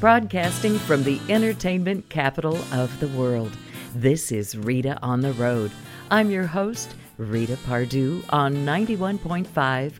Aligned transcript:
broadcasting 0.00 0.78
from 0.78 1.04
the 1.04 1.20
entertainment 1.28 2.08
capital 2.08 2.56
of 2.72 2.98
the 3.00 3.08
world. 3.08 3.54
This 3.94 4.32
is 4.32 4.56
Rita 4.56 4.98
on 5.02 5.20
the 5.20 5.34
Road. 5.34 5.70
I'm 6.10 6.30
your 6.30 6.46
host, 6.46 6.94
Rita 7.18 7.58
Pardue, 7.66 8.22
on 8.30 8.54
91.5 8.64 9.46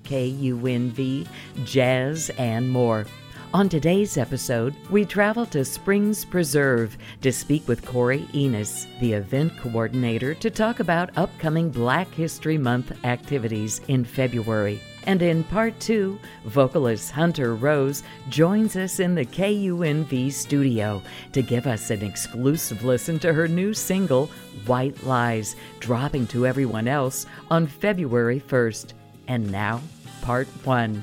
KUNV, 0.00 1.29
Jazz, 1.64 2.30
and 2.39 2.71
more. 2.71 3.05
On 3.52 3.68
today's 3.68 4.16
episode, 4.16 4.75
we 4.89 5.05
travel 5.05 5.45
to 5.46 5.66
Springs 5.66 6.25
Preserve 6.25 6.96
to 7.21 7.30
speak 7.30 7.69
with 7.69 7.85
Corey 7.85 8.27
Enus, 8.32 8.87
the 9.01 9.12
event 9.12 9.53
coordinator, 9.59 10.32
to 10.32 10.48
talk 10.48 10.80
about 10.80 11.11
upcoming 11.19 11.69
Black 11.69 12.09
History 12.14 12.57
Month 12.57 13.05
activities 13.05 13.82
in 13.89 14.07
February. 14.07 14.80
And 15.05 15.23
in 15.23 15.45
part 15.45 15.79
two, 15.80 16.19
vocalist 16.45 17.11
Hunter 17.11 17.55
Rose 17.55 18.03
joins 18.29 18.77
us 18.77 19.01
in 19.01 19.15
the 19.15 19.25
KUNV 19.25 20.33
studio 20.33 21.02
to 21.33 21.43
give 21.43 21.66
us 21.66 21.91
an 21.91 22.02
exclusive 22.02 22.84
listen 22.84 23.19
to 23.21 23.33
her 23.33 23.48
new 23.48 23.73
single, 23.73 24.27
White 24.66 25.02
Lies, 25.05 25.57
dropping 25.79 26.27
to 26.29 26.47
everyone 26.47 26.87
else 26.87 27.27
on 27.51 27.66
February 27.66 28.41
1st. 28.41 28.93
And 29.29 29.51
now, 29.51 29.80
part 30.23 30.48
one. 30.65 31.02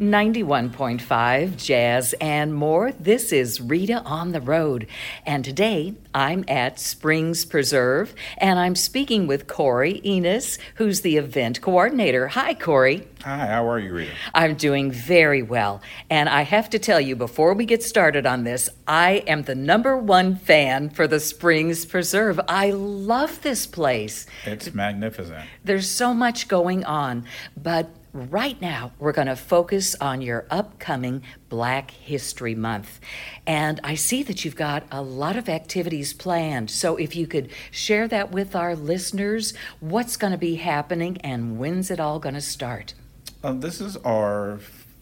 91.5 0.00 1.62
Jazz 1.62 2.14
and 2.22 2.54
more. 2.54 2.90
This 2.92 3.34
is 3.34 3.60
Rita 3.60 4.00
on 4.00 4.32
the 4.32 4.40
Road. 4.40 4.86
And 5.26 5.44
today 5.44 5.92
I'm 6.14 6.42
at 6.48 6.80
Springs 6.80 7.44
Preserve 7.44 8.14
and 8.38 8.58
I'm 8.58 8.74
speaking 8.74 9.26
with 9.26 9.46
Corey 9.46 10.00
Enus, 10.02 10.58
who's 10.76 11.02
the 11.02 11.18
event 11.18 11.60
coordinator. 11.60 12.28
Hi, 12.28 12.54
Corey. 12.54 13.06
Hi, 13.24 13.44
how 13.48 13.68
are 13.68 13.78
you, 13.78 13.92
Rita? 13.92 14.12
I'm 14.34 14.54
doing 14.54 14.90
very 14.90 15.42
well. 15.42 15.82
And 16.08 16.30
I 16.30 16.42
have 16.42 16.70
to 16.70 16.78
tell 16.78 16.98
you, 16.98 17.14
before 17.14 17.52
we 17.52 17.66
get 17.66 17.82
started 17.82 18.24
on 18.24 18.44
this, 18.44 18.70
I 18.88 19.22
am 19.26 19.42
the 19.42 19.54
number 19.54 19.98
one 19.98 20.36
fan 20.36 20.88
for 20.88 21.06
the 21.06 21.20
Springs 21.20 21.84
Preserve. 21.84 22.40
I 22.48 22.70
love 22.70 23.42
this 23.42 23.66
place. 23.66 24.26
It's 24.46 24.72
magnificent. 24.72 25.44
There's 25.62 25.90
so 25.90 26.14
much 26.14 26.48
going 26.48 26.86
on, 26.86 27.26
but 27.62 27.90
right 28.12 28.60
now 28.60 28.92
we're 28.98 29.12
going 29.12 29.26
to 29.26 29.36
focus 29.36 29.94
on 30.00 30.20
your 30.20 30.46
upcoming 30.50 31.22
Black 31.48 31.90
History 31.90 32.54
Month. 32.54 33.00
And 33.46 33.80
I 33.84 33.94
see 33.94 34.22
that 34.24 34.44
you've 34.44 34.56
got 34.56 34.84
a 34.90 35.02
lot 35.02 35.36
of 35.36 35.48
activities 35.48 36.12
planned. 36.12 36.70
So 36.70 36.96
if 36.96 37.14
you 37.16 37.26
could 37.26 37.50
share 37.70 38.08
that 38.08 38.30
with 38.30 38.56
our 38.56 38.74
listeners, 38.74 39.54
what's 39.80 40.16
going 40.16 40.32
to 40.32 40.38
be 40.38 40.56
happening 40.56 41.18
and 41.18 41.58
when's 41.58 41.90
it 41.90 42.00
all 42.00 42.18
going 42.18 42.34
to 42.34 42.40
start? 42.40 42.94
Uh, 43.42 43.52
this 43.52 43.80
is 43.80 43.96
our 43.98 44.60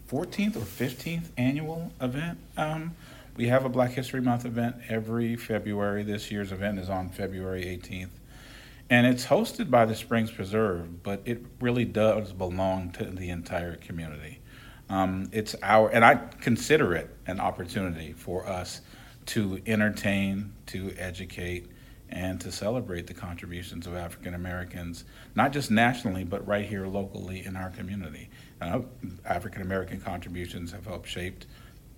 14th 0.09 0.55
or 0.55 0.59
15th 0.59 1.29
annual 1.37 1.91
event. 2.01 2.39
Um, 2.57 2.95
we 3.35 3.47
have 3.47 3.63
a 3.63 3.69
Black 3.69 3.91
History 3.91 4.21
Month 4.21 4.45
event 4.45 4.75
every 4.89 5.35
February. 5.35 6.03
This 6.03 6.31
year's 6.31 6.51
event 6.51 6.79
is 6.79 6.89
on 6.89 7.09
February 7.09 7.63
18th. 7.63 8.09
And 8.89 9.05
it's 9.05 9.25
hosted 9.25 9.69
by 9.69 9.85
the 9.85 9.95
Springs 9.95 10.31
Preserve, 10.31 11.03
but 11.03 11.21
it 11.25 11.45
really 11.61 11.85
does 11.85 12.33
belong 12.33 12.91
to 12.93 13.05
the 13.05 13.29
entire 13.29 13.75
community. 13.75 14.39
Um, 14.89 15.29
it's 15.31 15.55
our, 15.61 15.89
and 15.89 16.03
I 16.03 16.15
consider 16.41 16.95
it 16.95 17.15
an 17.27 17.39
opportunity 17.39 18.13
for 18.13 18.47
us 18.47 18.81
to 19.27 19.61
entertain, 19.67 20.53
to 20.67 20.91
educate, 20.97 21.69
and 22.11 22.41
to 22.41 22.51
celebrate 22.51 23.05
the 23.05 23.13
contributions 23.13 23.85
of 23.85 23.95
African 23.95 24.33
Americans, 24.33 25.05
not 25.35 25.53
just 25.53 25.69
nationally, 25.69 26.23
but 26.23 26.45
right 26.47 26.65
here 26.65 26.87
locally 26.87 27.45
in 27.45 27.55
our 27.55 27.69
community. 27.69 28.29
Uh, 28.59 28.81
African 29.25 29.61
American 29.61 30.01
contributions 30.01 30.71
have 30.71 30.87
helped 30.87 31.07
shape 31.07 31.43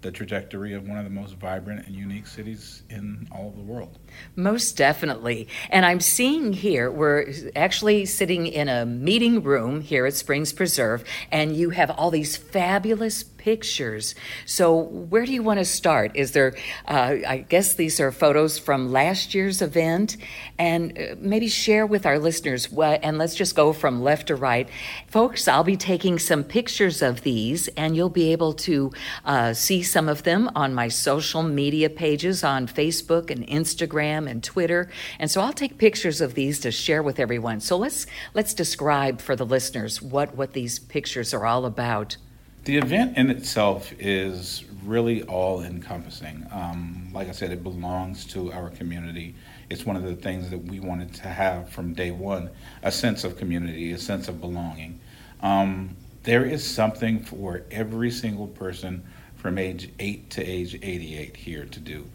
the 0.02 0.12
trajectory 0.12 0.74
of 0.74 0.88
one 0.88 0.98
of 0.98 1.04
the 1.04 1.10
most 1.10 1.36
vibrant 1.36 1.86
and 1.86 1.96
unique 1.96 2.28
cities 2.28 2.84
in 2.90 3.28
all 3.32 3.50
of 3.50 3.56
the 3.56 3.62
world. 3.62 4.00
Most 4.36 4.78
definitely. 4.78 5.48
And 5.70 5.86
I'm 5.86 6.00
seeing 6.00 6.54
here, 6.54 6.92
we're 6.92 7.32
actually 7.56 8.06
sitting 8.06 8.48
in 8.48 8.68
a 8.68 8.86
meeting 8.86 9.44
room 9.44 9.82
here 9.82 10.06
at 10.06 10.14
Springs 10.14 10.54
Preserve, 10.54 11.04
and 11.32 11.56
you 11.56 11.70
have 11.72 11.92
all 11.92 12.12
these 12.12 12.36
fabulous 12.36 13.24
pictures. 13.42 14.16
So, 14.46 14.76
where 14.76 15.26
do 15.26 15.34
you 15.34 15.44
want 15.44 15.60
to 15.60 15.66
start? 15.66 16.12
Is 16.16 16.32
there, 16.32 16.56
uh, 16.88 17.16
I 17.28 17.46
guess 17.50 17.74
these 17.74 18.00
are 18.00 18.12
photos 18.12 18.60
from 18.60 18.92
last 18.92 19.34
year's 19.34 19.62
event, 19.62 20.16
and 20.58 20.98
uh, 20.98 21.16
maybe 21.18 21.48
share 21.48 21.86
with 21.86 22.06
our 22.06 22.20
listeners 22.20 22.72
what, 22.72 23.00
and 23.04 23.18
let's 23.18 23.36
just 23.36 23.56
go 23.56 23.74
from 23.74 24.04
left 24.04 24.28
to 24.28 24.36
right. 24.36 24.70
Folks, 25.08 25.48
I'll 25.48 25.64
be 25.64 25.76
taking 25.76 26.20
some 26.20 26.44
pictures 26.44 27.02
of 27.02 27.22
these, 27.22 27.68
and 27.70 27.96
you'll 27.96 28.10
be 28.10 28.32
able 28.32 28.54
to 28.54 28.92
uh, 29.26 29.54
see 29.54 29.82
some 29.82 30.08
of 30.08 30.24
them 30.24 30.50
on 30.56 30.76
my 30.76 30.88
social 30.88 31.42
media 31.42 31.90
pages 31.90 32.44
on 32.44 32.68
Facebook 32.68 33.32
and 33.32 33.46
Instagram 33.48 34.30
and 34.30 34.44
Twitter. 34.44 34.90
And 35.18 35.32
so 35.32 35.42
I'll 35.42 35.54
take 35.54 35.80
pictures 35.80 36.22
of 36.22 36.36
these 36.36 36.60
to 36.60 36.72
share 36.72 37.02
with 37.02 37.20
everyone. 37.20 37.60
So 37.60 37.76
let's 37.78 38.06
let's 38.36 38.54
describe 38.54 39.20
for 39.20 39.36
the 39.36 39.46
listeners 39.46 40.02
what 40.02 40.36
what 40.36 40.54
these 40.54 40.78
pictures 40.78 41.34
are 41.34 41.46
all 41.46 41.66
about. 41.66 42.18
The 42.64 42.78
event 42.78 43.18
in 43.18 43.32
itself 43.32 43.92
is 43.98 44.64
really 44.84 45.24
all 45.24 45.64
encompassing. 45.64 46.46
Um, 46.52 47.10
like 47.12 47.28
I 47.28 47.32
said, 47.32 47.52
it 47.52 47.64
belongs 47.64 48.24
to 48.28 48.54
our 48.54 48.70
community. 48.70 49.34
It's 49.72 49.84
one 49.84 49.96
of 49.96 50.04
the 50.04 50.16
things 50.16 50.52
that 50.52 50.60
we 50.60 50.80
wanted 50.80 51.12
to 51.16 51.28
have 51.28 51.70
from 51.70 51.96
day 51.96 52.12
one 52.12 52.52
a 52.84 52.92
sense 52.92 53.24
of 53.24 53.36
community, 53.36 53.94
a 53.94 53.98
sense 53.98 54.28
of 54.28 54.40
belonging. 54.40 55.00
Um, 55.42 55.96
there 56.22 56.46
is 56.46 56.64
something 56.64 57.20
for 57.22 57.64
every 57.72 58.12
single 58.12 58.48
person 58.48 59.04
from 59.38 59.58
age 59.58 59.92
8 59.98 60.30
to 60.30 60.46
age 60.46 60.78
88 60.84 61.36
here 61.36 61.66
to 61.66 61.80
do. 61.80 62.06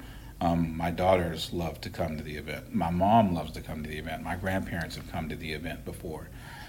Um, 0.40 0.76
my 0.76 0.92
daughters 0.92 1.52
love 1.52 1.80
to 1.80 1.90
come 1.90 2.16
to 2.18 2.22
the 2.22 2.36
event. 2.36 2.72
My 2.72 2.90
mom 2.90 3.34
loves 3.34 3.50
to 3.52 3.60
come 3.60 3.82
to 3.82 3.88
the 3.88 3.98
event. 3.98 4.22
My 4.22 4.36
grandparents 4.36 4.94
have 4.94 5.10
come 5.10 5.28
to 5.28 5.34
the 5.34 5.54
event 5.54 5.84
before. 5.84 6.28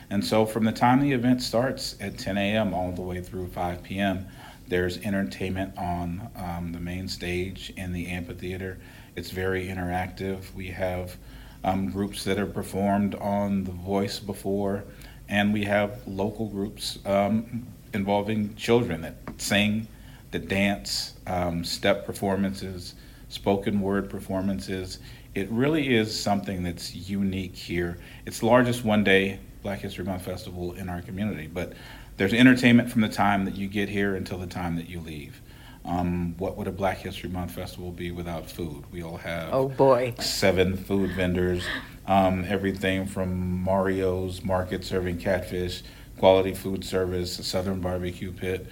And 0.10 0.24
so 0.24 0.46
from 0.46 0.64
the 0.64 0.72
time 0.72 1.02
the 1.02 1.12
event 1.12 1.42
starts 1.42 1.96
at 2.00 2.18
10 2.18 2.38
a.m. 2.38 2.74
all 2.74 2.92
the 2.92 3.02
way 3.02 3.22
through 3.22 3.48
5 3.48 3.84
p.m., 3.84 4.28
there's 4.68 4.98
entertainment 5.00 5.78
on 5.78 6.30
um, 6.36 6.72
the 6.74 6.80
main 6.80 7.08
stage 7.08 7.72
in 7.78 7.94
the 7.94 8.08
amphitheater. 8.08 8.78
It's 9.16 9.32
very 9.32 9.68
interactive. 9.68 10.54
We 10.54 10.68
have 10.68 11.16
um, 11.64 11.90
groups 11.90 12.24
that 12.26 12.38
have 12.38 12.54
performed 12.54 13.16
on 13.16 13.64
The 13.64 13.72
Voice 13.72 14.20
before, 14.20 14.84
and 15.30 15.54
we 15.54 15.64
have 15.66 16.06
local 16.06 16.48
groups 16.48 17.00
um, 17.06 17.66
involving 17.94 18.56
children 18.56 19.02
that 19.02 19.16
sing, 19.38 19.88
that 20.32 20.48
dance, 20.48 21.14
um, 21.28 21.64
step 21.64 22.06
performances, 22.06 22.96
spoken 23.30 23.82
word 23.82 24.10
performances. 24.10 25.00
It 25.34 25.50
really 25.50 25.96
is 25.96 26.18
something 26.18 26.64
that's 26.64 26.94
unique 26.94 27.56
here. 27.56 28.00
It's 28.26 28.44
largest 28.44 28.84
one 28.84 29.04
day 29.04 29.40
Black 29.62 29.80
History 29.80 30.06
Month 30.06 30.24
festival 30.24 30.74
in 30.74 30.90
our 30.90 31.02
community. 31.02 31.48
But 31.48 31.74
there's 32.18 32.34
entertainment 32.34 32.92
from 32.92 33.02
the 33.02 33.10
time 33.10 33.46
that 33.46 33.56
you 33.56 33.68
get 33.68 33.90
here 33.90 34.16
until 34.16 34.38
the 34.38 34.48
time 34.48 34.76
that 34.76 34.90
you 34.90 35.00
leave. 35.00 35.42
Um, 35.86 36.36
what 36.38 36.58
would 36.58 36.68
a 36.68 36.72
Black 36.72 36.98
History 36.98 37.30
Month 37.30 37.52
festival 37.52 37.92
be 37.92 38.12
without 38.12 38.50
food? 38.50 38.84
We 38.92 39.04
all 39.04 39.18
have 39.18 39.54
oh 39.54 39.70
boy 39.70 40.16
seven 40.20 40.76
food 40.76 41.12
vendors, 41.12 41.64
um, 42.08 42.44
everything 42.46 43.06
from 43.06 43.64
Mario's 43.64 44.44
Market 44.44 44.84
serving 44.84 45.20
catfish, 45.20 45.84
quality 46.18 46.54
food 46.54 46.84
service, 46.84 47.40
a 47.40 47.44
Southern 47.44 47.80
barbecue 47.80 48.34
pit, 48.34 48.68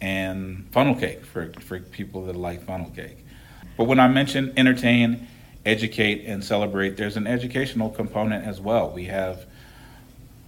and 0.00 0.66
funnel 0.72 0.96
cake 0.96 1.24
for 1.24 1.52
for 1.60 1.78
people 1.78 2.24
that 2.26 2.34
like 2.34 2.64
funnel 2.64 2.90
cake. 2.90 3.24
But 3.76 3.84
when 3.84 4.00
I 4.00 4.08
mention 4.08 4.52
entertain, 4.56 5.28
educate, 5.64 6.24
and 6.24 6.42
celebrate, 6.42 6.96
there's 6.96 7.16
an 7.16 7.28
educational 7.28 7.90
component 7.90 8.44
as 8.44 8.60
well. 8.60 8.90
We 8.90 9.04
have 9.04 9.46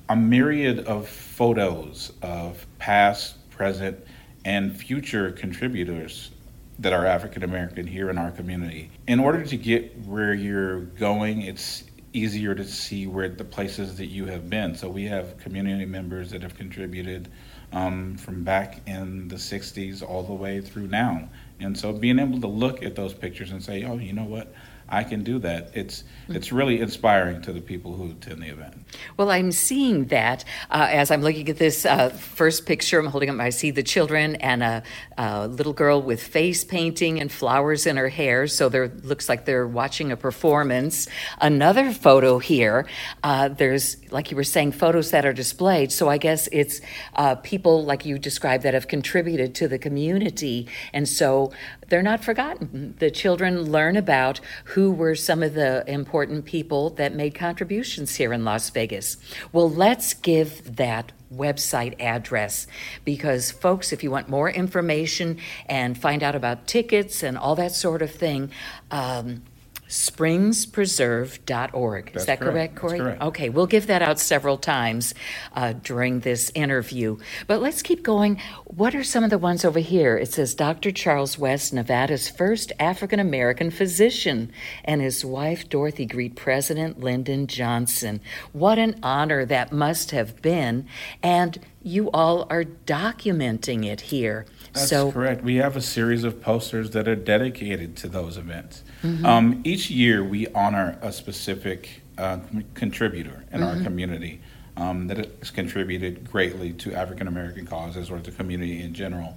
a 0.09 0.17
myriad 0.17 0.81
of 0.87 1.09
photos 1.09 2.13
of 2.23 2.67
past, 2.79 3.49
present, 3.51 3.99
and 4.45 4.75
future 4.77 5.31
contributors 5.33 6.31
that 6.79 6.93
are 6.93 7.05
African 7.05 7.43
American 7.43 7.87
here 7.87 8.09
in 8.09 8.19
our 8.19 8.31
community. 8.31 8.91
In 9.07 9.21
order 9.21 9.45
to 9.45 9.57
get 9.57 9.97
where 10.01 10.33
you're 10.33 10.81
going, 10.81 11.43
it's 11.43 11.85
easier 12.13 12.55
to 12.55 12.65
see 12.65 13.07
where 13.07 13.29
the 13.29 13.45
places 13.45 13.97
that 13.99 14.07
you 14.07 14.25
have 14.27 14.49
been. 14.49 14.75
So 14.75 14.89
we 14.89 15.05
have 15.05 15.37
community 15.39 15.85
members 15.85 16.31
that 16.31 16.43
have 16.43 16.55
contributed 16.57 17.29
um, 17.73 18.17
from 18.17 18.45
back 18.45 18.81
in 18.87 19.29
the 19.29 19.37
60s 19.37 20.03
all 20.03 20.23
the 20.23 20.33
way 20.33 20.61
through 20.61 20.87
now. 20.87 21.29
And 21.61 21.77
so 21.77 21.93
being 21.93 22.19
able 22.19 22.41
to 22.41 22.47
look 22.47 22.83
at 22.83 22.95
those 22.95 23.13
pictures 23.13 23.51
and 23.51 23.63
say, 23.63 23.85
oh, 23.85 23.99
you 23.99 24.13
know 24.13 24.25
what? 24.25 24.53
I 24.89 25.05
can 25.05 25.23
do 25.23 25.39
that. 25.41 25.71
It's 25.75 26.03
mm-hmm. 26.03 26.37
it's 26.37 26.51
really 26.51 26.81
inspiring 26.81 27.43
to 27.43 27.53
the 27.53 27.61
people 27.61 27.95
who 27.95 28.11
attend 28.11 28.43
the 28.43 28.49
event. 28.49 28.75
Well, 29.17 29.31
I'm 29.31 29.53
seeing 29.53 30.07
that 30.07 30.45
uh, 30.71 30.87
as 30.91 31.11
I'm 31.11 31.21
looking 31.21 31.49
at 31.49 31.59
this 31.59 31.85
uh, 31.85 32.09
first 32.11 32.65
picture. 32.67 32.99
I'm 32.99 33.07
holding 33.07 33.29
up. 33.29 33.39
I 33.39 33.51
see 33.51 33.71
the 33.71 33.83
children 33.83 34.37
and 34.37 34.63
a, 34.63 34.83
a, 35.19 35.49
little 35.49 35.73
girl 35.73 36.01
with 36.01 36.23
face 36.23 36.65
painting 36.65 37.21
and 37.21 37.31
flowers 37.31 37.87
in 37.87 37.97
her 37.97 38.09
hair. 38.09 38.47
So 38.47 38.69
there 38.69 38.89
looks 39.03 39.29
like 39.29 39.45
they're 39.45 39.67
watching 39.67 40.11
a 40.11 40.17
performance. 40.17 41.07
Another 41.41 41.93
photo 41.93 42.39
here. 42.39 42.87
Uh, 43.23 43.49
there's 43.49 43.97
like 44.11 44.31
you 44.31 44.37
were 44.37 44.45
saying, 44.45 44.73
photos 44.73 45.11
that 45.11 45.27
are 45.27 45.33
displayed. 45.33 45.93
So 45.93 46.09
I 46.09 46.19
guess 46.19 46.49
it's 46.51 46.81
uh, 47.15 47.35
people 47.37 47.85
like 47.85 48.07
you 48.07 48.19
described 48.19 48.63
that 48.63 48.75
have 48.75 48.89
contributed 48.89 49.55
to 49.57 49.69
the 49.69 49.79
community, 49.79 50.69
and 50.93 51.09
so 51.09 51.53
they're 51.89 52.03
not 52.03 52.23
forgotten. 52.23 52.95
The 52.99 53.11
children 53.11 53.71
learn 53.71 53.97
about 53.97 54.41
who 54.65 54.91
were 54.91 55.15
some 55.15 55.43
of 55.43 55.55
the 55.55 55.85
important 55.91 56.45
people 56.45 56.91
that 56.91 57.15
made 57.15 57.35
contributions 57.35 58.17
here 58.17 58.33
in 58.33 58.45
Las 58.45 58.71
Vegas. 58.71 59.17
Well, 59.53 59.71
let's 59.71 60.15
give 60.15 60.77
that 60.77 61.13
website 61.33 62.01
address 62.01 62.67
because, 63.05 63.51
folks, 63.51 63.93
if 63.93 64.03
you 64.03 64.11
want 64.11 64.29
more 64.29 64.51
information 64.51 65.39
and 65.67 65.97
find 65.97 66.23
out 66.23 66.35
about 66.35 66.67
tickets 66.67 67.23
and 67.23 67.37
all 67.37 67.55
that 67.57 67.73
sort 67.73 68.03
of 68.03 68.11
thing, 68.11 68.51
um, 68.91 69.43
springspreserve.org. 69.89 72.13
Is 72.15 72.27
that 72.27 72.41
correct, 72.41 72.75
correct 72.75 73.01
Correct. 73.01 73.23
Okay, 73.23 73.49
we'll 73.49 73.67
give 73.67 73.87
that 73.87 74.03
out 74.03 74.19
several 74.19 74.59
times 74.59 75.15
uh, 75.55 75.73
during 75.73 76.21
this 76.21 76.53
interview. 76.55 77.17
But 77.47 77.63
let's 77.63 77.81
keep 77.83 78.03
going. 78.03 78.41
What 78.65 78.95
are 78.95 79.03
some 79.03 79.25
of 79.25 79.31
the 79.31 79.39
ones 79.39 79.65
over 79.65 79.79
here? 79.79 80.19
It 80.19 80.31
says 80.33 80.55
Dr. 80.55 80.91
Charles 80.91 81.39
West, 81.39 81.73
Nevada's 81.73 82.29
first 82.29 82.73
African 82.79 83.19
American 83.19 83.71
physician, 83.71 84.53
and 84.85 85.01
his 85.01 85.25
wife 85.25 85.67
Dorothy 85.69 86.05
greet 86.07 86.37
President 86.37 87.01
Lyndon 87.01 87.47
Johnson. 87.47 88.21
What 88.53 88.79
an 88.79 88.99
honor 89.03 89.47
that 89.47 89.73
must 89.73 90.11
have 90.11 90.43
been. 90.43 90.87
And 91.23 91.59
you 91.83 92.11
all 92.11 92.47
are 92.51 92.65
documenting 92.65 93.87
it 93.87 94.03
here. 94.03 94.45
That's 94.73 94.89
so, 94.89 95.13
correct. 95.13 95.43
We 95.43 95.57
have 95.57 95.77
a 95.77 95.81
series 95.81 96.25
of 96.25 96.43
posters 96.43 96.91
that 96.91 97.09
are 97.09 97.17
dedicated 97.17 97.97
to 97.99 98.09
those 98.09 98.37
events. 98.37 98.83
Mm-hmm. 99.03 99.27
Um, 99.27 99.61
each 99.65 99.91
year, 99.91 100.25
we 100.25 100.49
honor 100.49 100.99
a 101.03 101.13
specific 101.13 102.03
uh, 102.17 102.39
contributor 102.75 103.45
in 103.53 103.61
mm-hmm. 103.61 103.79
our 103.79 103.83
community 103.85 104.41
um, 104.77 105.07
that 105.09 105.19
has 105.39 105.51
contributed 105.51 106.31
greatly 106.31 106.73
to 106.75 106.95
African 106.95 107.29
American 107.29 107.67
causes 107.67 108.11
or 108.11 108.19
the 108.19 108.31
community 108.31 108.83
in 108.83 108.95
general. 108.95 109.37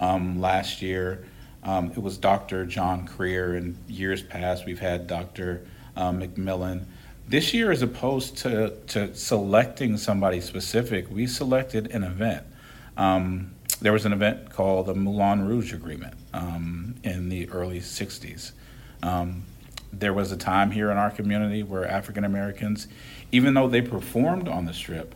Um, 0.00 0.40
last 0.40 0.82
year, 0.82 1.24
um, 1.62 1.90
it 1.90 1.98
was 1.98 2.18
Dr. 2.18 2.64
John 2.64 3.06
Creer. 3.06 3.56
In 3.56 3.76
years 3.88 4.22
past, 4.22 4.64
we've 4.64 4.78
had 4.78 5.06
Dr. 5.06 5.66
Uh, 5.96 6.12
McMillan. 6.12 6.84
This 7.26 7.52
year, 7.52 7.70
as 7.70 7.82
opposed 7.82 8.38
to, 8.38 8.74
to 8.88 9.14
selecting 9.14 9.98
somebody 9.98 10.40
specific, 10.40 11.10
we 11.10 11.26
selected 11.26 11.90
an 11.90 12.04
event. 12.04 12.46
Um, 12.96 13.54
there 13.80 13.92
was 13.92 14.06
an 14.06 14.12
event 14.12 14.50
called 14.50 14.86
the 14.86 14.94
Moulin 14.94 15.46
Rouge 15.46 15.72
Agreement 15.72 16.14
um, 16.32 16.94
in 17.04 17.28
the 17.28 17.48
early 17.50 17.80
60s. 17.80 18.52
Um, 19.02 19.44
there 19.92 20.12
was 20.12 20.32
a 20.32 20.36
time 20.36 20.70
here 20.70 20.90
in 20.90 20.96
our 20.96 21.10
community 21.10 21.62
where 21.62 21.86
African 21.86 22.24
Americans, 22.24 22.88
even 23.32 23.54
though 23.54 23.68
they 23.68 23.82
performed 23.82 24.48
on 24.48 24.66
the 24.66 24.74
strip, 24.74 25.14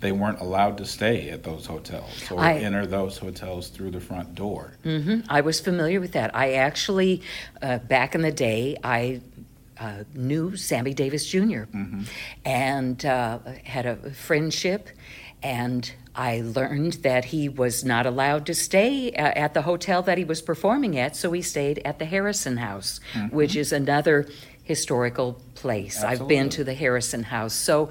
they 0.00 0.12
weren't 0.12 0.40
allowed 0.40 0.76
to 0.78 0.84
stay 0.84 1.30
at 1.30 1.44
those 1.44 1.66
hotels 1.66 2.30
or 2.30 2.40
I, 2.40 2.54
enter 2.54 2.86
those 2.86 3.18
hotels 3.18 3.68
through 3.68 3.90
the 3.90 4.00
front 4.00 4.34
door. 4.34 4.72
Mm-hmm. 4.84 5.20
I 5.28 5.40
was 5.40 5.60
familiar 5.60 6.00
with 6.00 6.12
that. 6.12 6.34
I 6.34 6.54
actually, 6.54 7.22
uh, 7.62 7.78
back 7.78 8.14
in 8.14 8.22
the 8.22 8.32
day, 8.32 8.76
I 8.84 9.20
uh, 9.78 10.04
knew 10.14 10.56
Sammy 10.56 10.94
Davis 10.94 11.26
junior 11.26 11.68
mm-hmm. 11.72 12.02
and 12.44 13.04
uh, 13.04 13.38
had 13.64 13.86
a 13.86 13.96
friendship, 14.10 14.88
and 15.42 15.90
I 16.14 16.42
learned 16.42 16.94
that 17.02 17.26
he 17.26 17.48
was 17.48 17.84
not 17.84 18.06
allowed 18.06 18.46
to 18.46 18.54
stay 18.54 19.10
uh, 19.12 19.32
at 19.34 19.52
the 19.52 19.62
hotel 19.62 20.02
that 20.02 20.16
he 20.16 20.24
was 20.24 20.40
performing 20.40 20.96
at, 20.96 21.16
so 21.16 21.32
he 21.32 21.42
stayed 21.42 21.82
at 21.84 21.98
the 21.98 22.04
Harrison 22.04 22.58
House, 22.58 23.00
mm-hmm. 23.14 23.34
which 23.34 23.56
is 23.56 23.72
another 23.72 24.28
historical 24.62 25.42
place. 25.54 25.96
Absolutely. 25.96 26.22
I've 26.22 26.28
been 26.28 26.48
to 26.50 26.64
the 26.64 26.74
Harrison 26.74 27.24
House, 27.24 27.54
so 27.54 27.90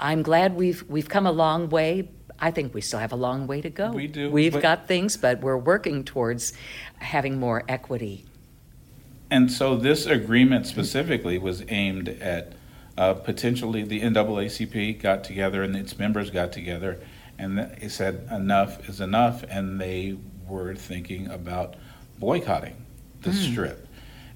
I'm 0.00 0.22
glad 0.22 0.54
we've 0.54 0.82
we've 0.88 1.08
come 1.08 1.26
a 1.26 1.32
long 1.32 1.68
way. 1.68 2.08
I 2.40 2.50
think 2.50 2.74
we 2.74 2.80
still 2.80 2.98
have 2.98 3.12
a 3.12 3.16
long 3.16 3.46
way 3.46 3.60
to 3.60 3.70
go. 3.70 3.92
We 3.92 4.06
do. 4.06 4.30
We've 4.30 4.60
got 4.60 4.88
things, 4.88 5.16
but 5.16 5.40
we're 5.40 5.56
working 5.56 6.02
towards 6.02 6.52
having 6.98 7.38
more 7.38 7.62
equity. 7.68 8.24
And 9.30 9.50
so 9.50 9.76
this 9.76 10.06
agreement 10.06 10.66
specifically 10.66 11.38
was 11.38 11.62
aimed 11.68 12.08
at 12.08 12.52
uh, 12.96 13.14
potentially 13.14 13.82
the 13.82 14.00
NAACP 14.00 15.00
got 15.00 15.24
together 15.24 15.62
and 15.62 15.74
its 15.76 15.98
members 15.98 16.30
got 16.30 16.52
together 16.52 17.00
and 17.38 17.58
they 17.58 17.88
said 17.88 18.28
enough 18.30 18.88
is 18.88 19.00
enough, 19.00 19.44
and 19.48 19.80
they 19.80 20.16
were 20.48 20.74
thinking 20.74 21.28
about 21.28 21.74
boycotting 22.18 22.76
the 23.22 23.30
mm. 23.30 23.52
strip. 23.52 23.86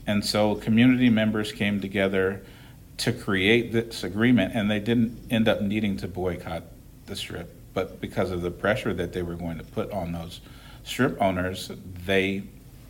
And 0.06 0.24
so 0.24 0.54
community 0.54 1.10
members 1.10 1.52
came 1.52 1.80
together 1.80 2.42
to 2.98 3.12
create 3.12 3.72
this 3.72 4.02
agreement, 4.04 4.54
and 4.54 4.70
they 4.70 4.80
didn't 4.80 5.18
end 5.30 5.48
up 5.48 5.60
needing 5.60 5.96
to 5.98 6.08
boycott 6.08 6.64
the 7.06 7.14
strip, 7.14 7.54
but 7.74 8.00
because 8.00 8.30
of 8.30 8.42
the 8.42 8.50
pressure 8.50 8.92
that 8.94 9.12
they 9.12 9.22
were 9.22 9.34
going 9.34 9.58
to 9.58 9.64
put 9.64 9.90
on 9.92 10.12
those 10.12 10.40
strip 10.84 11.20
owners, 11.20 11.70
they 12.06 12.42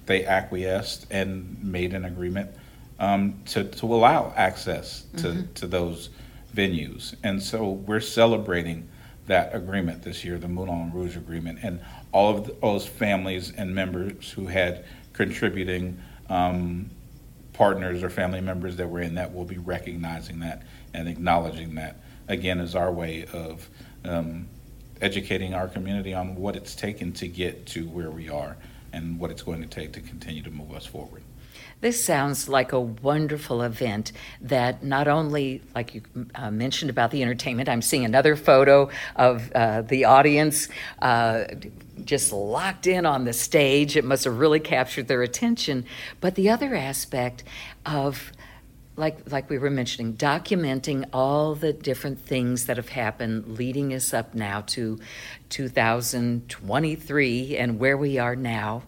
they 0.07 0.25
acquiesced 0.25 1.07
and 1.11 1.63
made 1.63 1.93
an 1.93 2.07
agreement 2.07 2.51
um, 2.99 3.35
to, 3.45 3.65
to 3.65 3.87
allow 3.95 4.33
access 4.37 5.05
to, 5.19 5.29
mm-hmm. 5.29 5.53
to 5.53 5.67
those 5.67 6.09
venues. 6.55 7.15
And 7.23 7.43
so 7.43 7.71
we're 7.71 8.01
celebrating 8.01 8.89
that 9.29 9.55
agreement 9.55 10.03
this 10.03 10.25
year, 10.25 10.39
the 10.39 10.49
Moulin 10.49 10.93
Rouge 10.93 11.17
agreement, 11.17 11.61
and 11.63 11.81
all 12.13 12.37
of 12.37 12.61
those 12.61 12.87
families 12.87 13.53
and 13.57 13.75
members 13.75 14.31
who 14.33 14.47
had 14.47 14.85
contributing 15.13 15.99
um, 16.29 16.91
partners 17.53 18.03
or 18.03 18.11
family 18.11 18.41
members 18.41 18.77
that 18.77 18.89
were 18.89 19.01
in 19.01 19.15
that 19.15 19.33
will 19.35 19.45
be 19.45 19.59
recognizing 19.59 20.41
that 20.41 20.63
and 20.95 21.09
acknowledging 21.09 21.75
that. 21.77 22.01
Again, 22.29 22.61
is 22.61 22.75
our 22.75 22.93
way 22.93 23.27
of 23.33 23.69
um, 24.05 24.47
educating 25.01 25.55
our 25.55 25.69
community 25.69 26.15
on 26.15 26.35
what 26.35 26.57
it's 26.57 26.75
taken 26.75 27.13
to 27.15 27.29
get 27.29 27.67
to 27.67 27.89
where 27.89 28.11
we 28.11 28.29
are 28.29 28.57
and 28.93 29.19
what 29.19 29.31
it's 29.31 29.43
going 29.43 29.61
to 29.61 29.69
take 29.69 29.93
to 29.93 30.01
continue 30.01 30.43
to 30.43 30.51
move 30.51 30.73
us 30.73 30.87
forward. 30.87 31.23
This 31.81 32.05
sounds 32.05 32.49
like 32.49 32.73
a 32.73 32.81
wonderful 32.81 33.63
event 33.63 34.11
that 34.41 34.83
not 34.83 35.07
only, 35.07 35.63
like 35.77 35.95
you 35.95 36.03
uh, 36.35 36.51
mentioned 36.51 36.91
about 36.91 37.13
the 37.13 37.23
entertainment, 37.23 37.69
I'm 37.69 37.83
seeing 37.83 38.05
another 38.05 38.35
photo 38.35 38.91
of 39.15 39.53
uh, 39.53 39.83
the 39.83 40.05
audience 40.05 40.69
uh, 41.01 41.45
just 42.05 42.33
locked 42.33 42.89
in 42.89 43.07
on 43.07 43.25
the 43.25 43.33
stage. 43.33 43.97
It 43.97 44.05
must 44.05 44.25
have 44.25 44.39
really 44.39 44.59
captured 44.59 45.07
their 45.07 45.23
attention. 45.23 45.85
But 46.21 46.35
the 46.35 46.51
other 46.51 46.75
aspect 46.75 47.45
of 47.87 48.33
like 48.99 49.31
like 49.31 49.49
we 49.49 49.56
were 49.59 49.71
mentioning, 49.71 50.15
documenting 50.15 51.05
all 51.12 51.55
the 51.55 51.73
different 51.73 52.19
things 52.19 52.67
that 52.67 52.77
have 52.77 52.89
happened 52.91 53.56
leading 53.56 53.95
us 53.95 54.12
up 54.12 54.35
now 54.35 54.61
to 54.62 54.99
2023 55.50 57.56
and 57.56 57.79
where 57.79 57.97
we 57.97 58.19
are 58.19 58.35
now. 58.37 58.83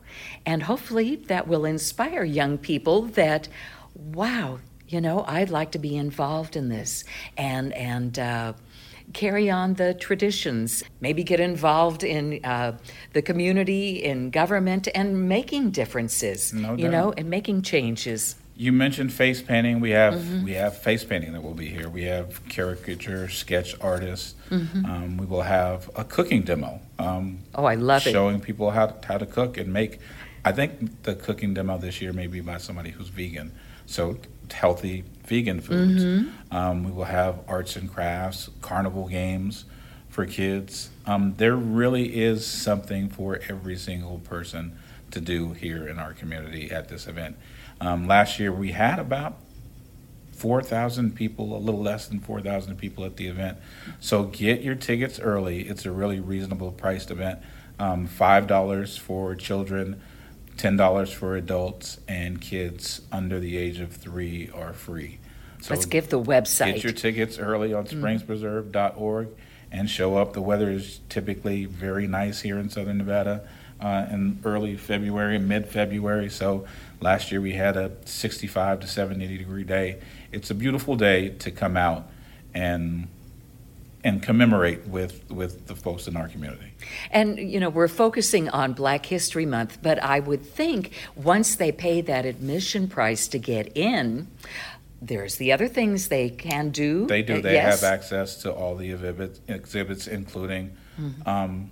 And 0.45 0.65
hopefully 0.65 1.17
that 1.17 1.49
will 1.49 1.65
inspire 1.65 2.25
young 2.25 2.59
people 2.59 3.03
that 3.03 3.49
wow, 3.95 4.59
you 4.89 5.01
know, 5.01 5.25
I'd 5.27 5.49
like 5.51 5.73
to 5.73 5.79
be 5.79 5.97
involved 5.97 6.57
in 6.57 6.69
this 6.69 7.05
and 7.37 7.73
and 7.73 8.19
uh, 8.19 8.53
carry 9.13 9.51
on 9.51 9.75
the 9.75 9.95
traditions, 9.95 10.85
maybe 11.01 11.25
get 11.25 11.41
involved 11.41 12.05
in 12.05 12.45
uh, 12.45 12.79
the 13.13 13.23
community, 13.23 14.03
in 14.03 14.31
government, 14.31 14.89
and 14.95 15.29
making 15.29 15.71
differences, 15.71 16.53
no 16.53 16.75
you 16.75 16.89
know, 16.89 17.13
and 17.17 17.31
making 17.31 17.63
changes. 17.63 18.37
You 18.61 18.73
mentioned 18.73 19.11
face 19.11 19.41
painting. 19.41 19.81
We 19.81 19.93
have 19.93 20.13
mm-hmm. 20.13 20.45
we 20.45 20.53
have 20.53 20.77
face 20.77 21.03
painting 21.03 21.33
that 21.33 21.43
will 21.43 21.55
be 21.55 21.69
here. 21.69 21.89
We 21.89 22.03
have 22.03 22.47
caricature 22.51 23.27
sketch 23.31 23.75
artists. 23.81 24.35
Mm-hmm. 24.51 24.85
Um, 24.85 25.17
we 25.17 25.25
will 25.25 25.41
have 25.41 25.89
a 25.97 26.05
cooking 26.05 26.43
demo. 26.43 26.79
Um, 26.99 27.39
oh, 27.55 27.65
I 27.65 27.77
love 27.77 28.03
showing 28.03 28.11
it! 28.11 28.13
Showing 28.13 28.41
people 28.43 28.71
how 28.71 28.89
to, 28.89 29.07
how 29.07 29.17
to 29.17 29.25
cook 29.25 29.57
and 29.57 29.73
make. 29.73 30.01
I 30.45 30.53
think 30.53 31.05
the 31.05 31.15
cooking 31.15 31.55
demo 31.55 31.79
this 31.79 32.03
year 32.03 32.13
may 32.13 32.27
be 32.27 32.41
by 32.41 32.59
somebody 32.59 32.91
who's 32.91 33.09
vegan, 33.09 33.53
so 33.87 34.19
healthy 34.53 35.05
vegan 35.25 35.63
foods. 35.63 36.05
Mm-hmm. 36.05 36.55
Um, 36.55 36.85
we 36.85 36.91
will 36.91 37.05
have 37.05 37.39
arts 37.49 37.77
and 37.77 37.91
crafts, 37.91 38.51
carnival 38.61 39.09
games 39.09 39.65
for 40.11 40.27
kids. 40.27 40.91
Um, 41.07 41.33
there 41.39 41.57
really 41.57 42.21
is 42.21 42.47
something 42.47 43.09
for 43.09 43.41
every 43.49 43.79
single 43.79 44.19
person 44.19 44.77
to 45.13 45.21
do 45.23 45.55
here 45.55 45.89
in 45.89 45.99
our 45.99 46.13
community 46.13 46.71
at 46.71 46.91
this 46.91 47.07
event. 47.07 47.37
Um, 47.81 48.07
last 48.07 48.39
year 48.39 48.53
we 48.53 48.73
had 48.73 48.99
about 48.99 49.37
4,000 50.33 51.15
people, 51.15 51.57
a 51.57 51.59
little 51.59 51.83
less 51.83 52.09
than 52.09 52.21
4,000 52.21 52.77
people 52.77 53.05
at 53.05 53.17
the 53.17 53.27
event. 53.27 53.59
So 54.01 54.25
get 54.25 54.63
your 54.63 54.75
tickets 54.75 55.21
early. 55.21 55.69
It's 55.69 55.85
a 55.85 55.91
really 55.91 56.21
reasonable 56.21 56.73
priced 56.73 57.11
event. 57.11 57.41
Um, 57.79 58.09
$5 58.09 58.99
for 58.99 59.35
children, 59.35 60.01
$10 60.57 61.13
for 61.13 61.37
adults, 61.37 62.01
and 62.09 62.41
kids 62.41 63.03
under 63.11 63.39
the 63.39 63.57
age 63.57 63.81
of 63.81 63.93
three 63.93 64.51
are 64.55 64.73
free. 64.73 65.19
So 65.61 65.75
Let's 65.75 65.87
give 65.87 66.09
the 66.09 66.21
website. 66.21 66.75
Get 66.75 66.85
your 66.85 66.93
tickets 66.93 67.39
early 67.39 67.75
on 67.75 67.87
mm. 67.87 68.01
springspreserve.org 68.01 69.29
and 69.71 69.91
show 69.91 70.17
up. 70.17 70.33
The 70.33 70.41
weather 70.41 70.71
is 70.71 71.01
typically 71.09 71.67
very 71.67 72.07
nice 72.07 72.41
here 72.41 72.59
in 72.59 72.71
southern 72.71 72.99
Nevada 72.99 73.47
uh, 73.81 74.07
in 74.11 74.41
early 74.45 74.77
February, 74.77 75.39
mid 75.39 75.67
February. 75.67 76.29
So 76.29 76.67
last 77.01 77.33
year 77.33 77.41
we 77.41 77.53
had 77.53 77.77
a 77.77 77.93
65 78.05 78.81
to 78.81 78.87
70 78.87 79.39
degree 79.39 79.65
day. 79.65 80.01
It's 80.33 80.51
a 80.51 80.55
beautiful 80.55 80.97
day 80.97 81.31
to 81.31 81.51
come 81.51 81.77
out 81.77 82.09
and 82.55 83.09
and 84.03 84.23
commemorate 84.23 84.87
with 84.87 85.29
with 85.31 85.67
the 85.67 85.75
folks 85.75 86.09
in 86.09 86.17
our 86.17 86.29
community. 86.29 86.73
And 87.11 87.39
you 87.39 87.61
know, 87.61 87.69
we're 87.69 87.89
focusing 87.89 88.49
on 88.49 88.73
Black 88.73 89.07
History 89.07 89.47
Month, 89.47 89.79
but 89.83 90.03
I 90.03 90.21
would 90.21 90.45
think 90.45 90.93
once 91.17 91.57
they 91.57 91.73
pay 91.73 92.01
that 92.03 92.25
admission 92.25 92.89
price 92.89 93.29
to 93.29 93.39
get 93.39 93.77
in, 93.77 94.29
there's 95.03 95.37
the 95.37 95.53
other 95.53 95.69
things 95.69 96.09
they 96.09 96.31
can 96.31 96.71
do. 96.71 97.07
They 97.07 97.23
do. 97.23 97.37
Uh, 97.37 97.41
they 97.41 97.55
yes. 97.55 97.81
have 97.81 97.93
access 97.93 98.37
to 98.43 98.53
all 98.53 98.77
the 98.77 98.93
exhibits, 98.93 99.41
exhibits 99.49 100.07
including 100.07 100.77
mm-hmm. 100.99 101.29
um, 101.29 101.71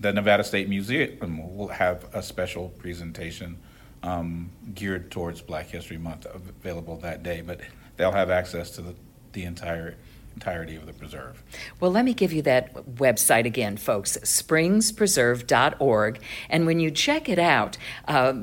the 0.00 0.12
Nevada 0.12 0.44
State 0.44 0.68
Museum 0.68 1.56
will 1.56 1.68
have 1.68 2.04
a 2.14 2.22
special 2.22 2.68
presentation 2.70 3.58
um, 4.02 4.50
geared 4.74 5.10
towards 5.10 5.40
Black 5.40 5.68
History 5.68 5.98
Month 5.98 6.26
available 6.26 6.96
that 6.98 7.22
day, 7.22 7.40
but 7.40 7.60
they'll 7.96 8.12
have 8.12 8.30
access 8.30 8.70
to 8.72 8.82
the, 8.82 8.94
the 9.32 9.44
entire 9.44 9.96
entirety 10.34 10.76
of 10.76 10.84
the 10.84 10.92
preserve. 10.92 11.42
Well, 11.80 11.90
let 11.90 12.04
me 12.04 12.12
give 12.12 12.32
you 12.32 12.42
that 12.42 12.74
website 12.74 13.46
again, 13.46 13.78
folks 13.78 14.18
springspreserve.org. 14.18 16.20
And 16.50 16.66
when 16.66 16.78
you 16.78 16.90
check 16.90 17.30
it 17.30 17.38
out, 17.38 17.78
uh, 18.06 18.34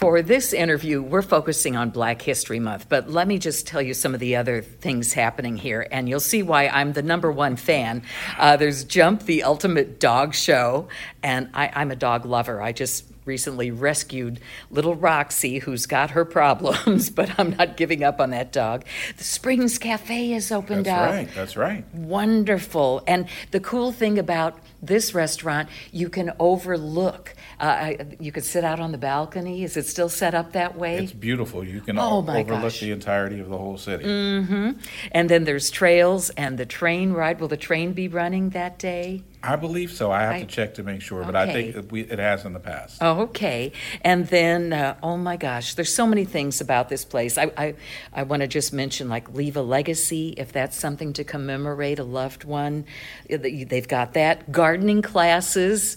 for 0.00 0.22
this 0.22 0.54
interview, 0.54 1.02
we're 1.02 1.20
focusing 1.20 1.76
on 1.76 1.90
Black 1.90 2.22
History 2.22 2.58
Month, 2.58 2.86
but 2.88 3.10
let 3.10 3.28
me 3.28 3.38
just 3.38 3.66
tell 3.66 3.82
you 3.82 3.92
some 3.92 4.14
of 4.14 4.20
the 4.20 4.36
other 4.36 4.62
things 4.62 5.12
happening 5.12 5.58
here, 5.58 5.86
and 5.92 6.08
you'll 6.08 6.20
see 6.20 6.42
why 6.42 6.68
I'm 6.68 6.94
the 6.94 7.02
number 7.02 7.30
one 7.30 7.54
fan. 7.56 8.02
Uh, 8.38 8.56
there's 8.56 8.84
Jump, 8.84 9.24
the 9.24 9.42
ultimate 9.42 10.00
dog 10.00 10.34
show, 10.34 10.88
and 11.22 11.50
I, 11.52 11.70
I'm 11.74 11.90
a 11.90 11.96
dog 11.96 12.24
lover. 12.24 12.62
I 12.62 12.72
just 12.72 13.04
recently 13.26 13.70
rescued 13.70 14.40
little 14.70 14.94
Roxy, 14.94 15.58
who's 15.58 15.84
got 15.84 16.12
her 16.12 16.24
problems, 16.24 17.10
but 17.18 17.38
I'm 17.38 17.50
not 17.50 17.76
giving 17.76 18.02
up 18.02 18.20
on 18.20 18.30
that 18.30 18.52
dog. 18.52 18.86
The 19.18 19.24
Springs 19.24 19.76
Cafe 19.76 20.32
is 20.32 20.50
opened 20.50 20.86
that's 20.86 21.10
up. 21.10 21.10
That's 21.10 21.26
right, 21.26 21.34
that's 21.34 21.56
right. 21.58 21.94
Wonderful. 21.94 23.02
And 23.06 23.28
the 23.50 23.60
cool 23.60 23.92
thing 23.92 24.18
about 24.18 24.58
this 24.82 25.14
restaurant, 25.14 25.68
you 25.92 26.08
can 26.08 26.32
overlook. 26.38 27.34
Uh, 27.58 27.94
you 28.18 28.32
could 28.32 28.44
sit 28.44 28.64
out 28.64 28.80
on 28.80 28.92
the 28.92 28.98
balcony. 28.98 29.62
Is 29.62 29.76
it 29.76 29.86
still 29.86 30.08
set 30.08 30.34
up 30.34 30.52
that 30.52 30.76
way? 30.76 30.98
It's 30.98 31.12
beautiful. 31.12 31.62
You 31.64 31.80
can 31.80 31.98
oh 31.98 32.18
overlook 32.18 32.48
gosh. 32.48 32.80
the 32.80 32.90
entirety 32.90 33.40
of 33.40 33.48
the 33.48 33.58
whole 33.58 33.76
city. 33.76 34.04
Mm-hmm. 34.04 34.70
And 35.12 35.28
then 35.28 35.44
there's 35.44 35.70
trails 35.70 36.30
and 36.30 36.58
the 36.58 36.66
train 36.66 37.12
ride. 37.12 37.40
Will 37.40 37.48
the 37.48 37.56
train 37.56 37.92
be 37.92 38.08
running 38.08 38.50
that 38.50 38.78
day? 38.78 39.22
I 39.42 39.56
believe 39.56 39.90
so. 39.90 40.10
I 40.10 40.22
have 40.22 40.34
I, 40.34 40.40
to 40.40 40.46
check 40.46 40.74
to 40.74 40.82
make 40.82 41.00
sure, 41.00 41.24
but 41.24 41.34
okay. 41.34 41.50
I 41.50 41.52
think 41.52 41.76
it, 41.76 41.90
we, 41.90 42.02
it, 42.02 42.18
has 42.18 42.44
in 42.44 42.52
the 42.52 42.60
past. 42.60 42.98
Oh, 43.00 43.22
okay. 43.22 43.72
And 44.02 44.26
then, 44.26 44.74
uh, 44.74 44.96
oh 45.02 45.16
my 45.16 45.38
gosh, 45.38 45.74
there's 45.74 45.92
so 45.92 46.06
many 46.06 46.26
things 46.26 46.60
about 46.60 46.90
this 46.90 47.06
place. 47.06 47.38
I, 47.38 47.50
I, 47.56 47.74
I 48.12 48.24
want 48.24 48.42
to 48.42 48.48
just 48.48 48.74
mention, 48.74 49.08
like, 49.08 49.32
leave 49.32 49.56
a 49.56 49.62
legacy 49.62 50.34
if 50.36 50.52
that's 50.52 50.76
something 50.76 51.14
to 51.14 51.24
commemorate 51.24 51.98
a 51.98 52.04
loved 52.04 52.44
one. 52.44 52.84
They've 53.30 53.88
got 53.88 54.12
that. 54.12 54.52
Gardening 54.70 55.02
classes. 55.02 55.96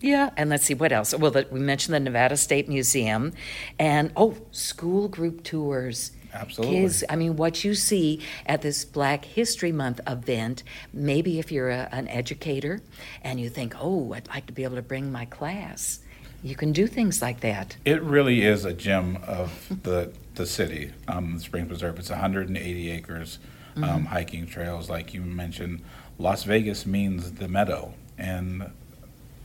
Yeah, 0.00 0.30
and 0.36 0.48
let's 0.48 0.64
see 0.64 0.74
what 0.74 0.92
else. 0.92 1.12
Well, 1.12 1.32
the, 1.32 1.48
we 1.50 1.58
mentioned 1.58 1.96
the 1.96 1.98
Nevada 1.98 2.36
State 2.36 2.68
Museum, 2.68 3.32
and 3.76 4.12
oh, 4.14 4.36
school 4.52 5.08
group 5.08 5.42
tours. 5.42 6.12
Absolutely. 6.32 6.76
Kids, 6.76 7.02
I 7.08 7.16
mean, 7.16 7.34
what 7.34 7.64
you 7.64 7.74
see 7.74 8.20
at 8.46 8.62
this 8.62 8.84
Black 8.84 9.24
History 9.24 9.72
Month 9.72 10.00
event, 10.06 10.62
maybe 10.92 11.40
if 11.40 11.50
you're 11.50 11.70
a, 11.70 11.88
an 11.90 12.06
educator 12.06 12.82
and 13.22 13.40
you 13.40 13.48
think, 13.48 13.74
oh, 13.80 14.12
I'd 14.12 14.28
like 14.28 14.46
to 14.46 14.52
be 14.52 14.62
able 14.62 14.76
to 14.76 14.82
bring 14.82 15.10
my 15.10 15.24
class, 15.24 15.98
you 16.44 16.54
can 16.54 16.70
do 16.70 16.86
things 16.86 17.20
like 17.20 17.40
that. 17.40 17.76
It 17.84 18.00
really 18.00 18.42
is 18.42 18.64
a 18.64 18.72
gem 18.72 19.18
of 19.26 19.50
the 19.82 20.12
the 20.36 20.46
city, 20.46 20.92
um, 21.08 21.34
the 21.34 21.40
Spring 21.40 21.66
Preserve. 21.66 21.98
It's 21.98 22.10
180 22.10 22.90
acres, 22.92 23.40
um, 23.74 23.82
mm-hmm. 23.82 24.04
hiking 24.04 24.46
trails, 24.46 24.88
like 24.88 25.14
you 25.14 25.20
mentioned. 25.20 25.82
Las 26.18 26.44
Vegas 26.44 26.86
means 26.86 27.32
the 27.32 27.48
meadow, 27.48 27.92
and 28.18 28.70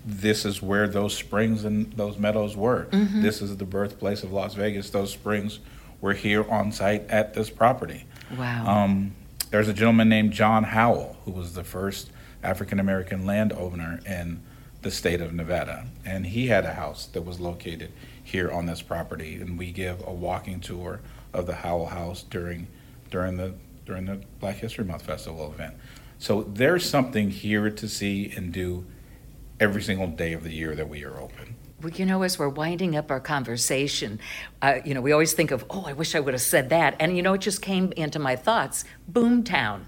this 0.05 0.45
is 0.45 0.61
where 0.61 0.87
those 0.87 1.15
springs 1.15 1.65
and 1.65 1.91
those 1.93 2.17
meadows 2.17 2.55
were. 2.55 2.85
Mm-hmm. 2.91 3.21
This 3.21 3.41
is 3.41 3.57
the 3.57 3.65
birthplace 3.65 4.23
of 4.23 4.31
Las 4.31 4.53
Vegas. 4.53 4.89
Those 4.89 5.11
springs 5.11 5.59
were 6.01 6.13
here 6.13 6.49
on 6.49 6.71
site 6.71 7.07
at 7.09 7.33
this 7.33 7.49
property. 7.49 8.05
Wow. 8.37 8.67
Um, 8.67 9.11
there's 9.51 9.67
a 9.67 9.73
gentleman 9.73 10.09
named 10.09 10.31
John 10.33 10.63
Howell 10.63 11.17
who 11.25 11.31
was 11.31 11.53
the 11.53 11.63
first 11.63 12.11
African 12.43 12.79
American 12.79 13.25
landowner 13.25 13.99
in 14.05 14.41
the 14.81 14.91
state 14.91 15.19
of 15.19 15.33
Nevada, 15.33 15.85
and 16.05 16.27
he 16.27 16.47
had 16.47 16.63
a 16.63 16.73
house 16.73 17.05
that 17.07 17.23
was 17.23 17.39
located 17.39 17.91
here 18.23 18.49
on 18.49 18.65
this 18.65 18.81
property, 18.81 19.35
and 19.35 19.57
we 19.57 19.71
give 19.71 20.01
a 20.07 20.13
walking 20.13 20.61
tour 20.61 21.01
of 21.33 21.45
the 21.47 21.55
Howell 21.55 21.87
House 21.87 22.23
during 22.23 22.67
during 23.11 23.37
the 23.37 23.53
during 23.85 24.05
the 24.05 24.21
Black 24.39 24.57
History 24.57 24.85
Month 24.85 25.01
festival 25.01 25.51
event. 25.51 25.75
So 26.19 26.43
there's 26.43 26.87
something 26.87 27.29
here 27.29 27.69
to 27.69 27.87
see 27.87 28.31
and 28.35 28.51
do 28.51 28.85
every 29.59 29.81
single 29.81 30.07
day 30.07 30.33
of 30.33 30.43
the 30.43 30.51
year 30.51 30.75
that 30.75 30.87
we 30.87 31.03
are 31.03 31.17
open. 31.17 31.55
Well, 31.81 31.93
you 31.93 32.05
know, 32.05 32.23
as 32.23 32.37
we're 32.37 32.49
winding 32.49 32.97
up 32.97 33.09
our 33.09 33.21
conversation, 33.21 34.19
uh, 34.61 34.79
you 34.83 34.93
know, 34.93 34.99
we 34.99 35.13
always 35.13 35.31
think 35.31 35.51
of, 35.51 35.65
oh, 35.69 35.85
I 35.87 35.93
wish 35.93 36.15
I 36.15 36.19
would 36.19 36.33
have 36.33 36.41
said 36.41 36.69
that. 36.69 36.97
And, 36.99 37.15
you 37.15 37.23
know, 37.23 37.33
it 37.33 37.41
just 37.41 37.61
came 37.61 37.93
into 37.93 38.19
my 38.19 38.35
thoughts 38.35 38.83
Boomtown. 39.09 39.85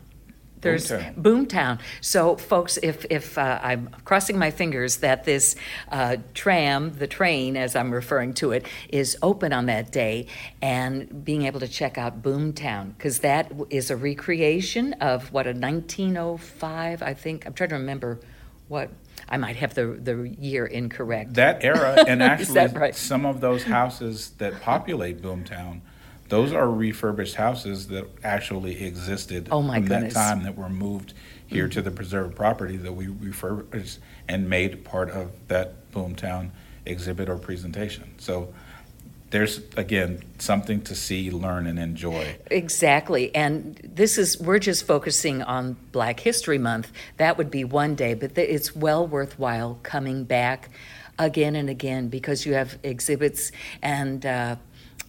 There's 0.62 0.90
Boomtown. 0.90 1.16
Boomtown. 1.16 1.80
So, 2.02 2.36
folks, 2.38 2.78
if, 2.82 3.06
if 3.10 3.38
uh, 3.38 3.60
I'm 3.62 3.90
crossing 4.06 4.38
my 4.38 4.52
fingers 4.52 4.98
that 4.98 5.24
this 5.24 5.56
uh, 5.92 6.18
tram, 6.34 6.94
the 6.94 7.08
train, 7.08 7.58
as 7.58 7.76
I'm 7.76 7.92
referring 7.92 8.34
to 8.36 8.52
it, 8.52 8.66
is 8.90 9.18
open 9.22 9.54
on 9.54 9.66
that 9.66 9.92
day 9.92 10.28
and 10.62 11.26
being 11.26 11.44
able 11.44 11.60
to 11.60 11.68
check 11.68 11.98
out 11.98 12.22
Boomtown, 12.22 12.96
because 12.96 13.20
that 13.20 13.52
is 13.70 13.90
a 13.90 13.98
recreation 13.98 14.94
of 14.94 15.34
what, 15.34 15.48
a 15.48 15.54
1905, 15.54 17.02
I 17.02 17.14
think. 17.14 17.46
I'm 17.46 17.54
trying 17.54 17.70
to 17.70 17.76
remember 17.76 18.20
what 18.68 18.90
I 19.28 19.38
might 19.38 19.56
have 19.58 19.74
the, 19.74 19.88
the 19.88 20.36
year 20.40 20.66
incorrect. 20.66 21.34
That 21.34 21.64
era, 21.64 22.04
and 22.08 22.22
actually, 22.24 22.68
right? 22.68 22.96
some 22.96 23.26
of 23.26 23.42
those 23.42 23.64
houses 23.64 24.32
that 24.38 24.62
populate 24.62 25.22
Boomtown, 25.22 25.82
those 26.32 26.54
are 26.54 26.70
refurbished 26.70 27.36
houses 27.36 27.88
that 27.90 28.08
actually 28.24 28.84
existed 28.86 29.50
oh 29.52 29.62
my 29.62 29.76
from 29.76 29.88
goodness. 29.88 30.14
that 30.14 30.20
time 30.20 30.44
that 30.44 30.58
were 30.58 30.70
moved 30.70 31.14
here 31.46 31.66
mm-hmm. 31.66 31.72
to 31.74 31.82
the 31.82 31.92
preserved 31.92 32.36
property 32.36 32.78
that 32.78 32.94
we 32.94 33.08
refurbished 33.08 34.00
and 34.30 34.50
made 34.50 34.86
part 34.86 35.10
of 35.10 35.30
that 35.50 35.92
Boomtown 35.92 36.52
exhibit 36.86 37.28
or 37.28 37.38
presentation. 37.38 38.14
So 38.18 38.54
there's 39.32 39.60
again 39.76 40.24
something 40.40 40.82
to 40.84 40.96
see, 40.96 41.32
learn, 41.32 41.68
and 41.68 41.78
enjoy. 41.78 42.38
Exactly, 42.50 43.34
and 43.36 43.76
this 43.84 44.18
is 44.18 44.40
we're 44.40 44.60
just 44.60 44.88
focusing 44.88 45.42
on 45.42 45.76
Black 45.92 46.22
History 46.22 46.58
Month. 46.58 46.92
That 47.18 47.38
would 47.38 47.52
be 47.52 47.66
one 47.66 47.96
day, 47.96 48.14
but 48.14 48.38
it's 48.38 48.74
well 48.74 49.06
worthwhile 49.06 49.80
coming 49.84 50.24
back 50.24 50.70
again 51.20 51.56
and 51.56 51.70
again 51.70 52.08
because 52.08 52.46
you 52.46 52.54
have 52.54 52.78
exhibits 52.84 53.52
and. 53.82 54.26
Uh, 54.26 54.56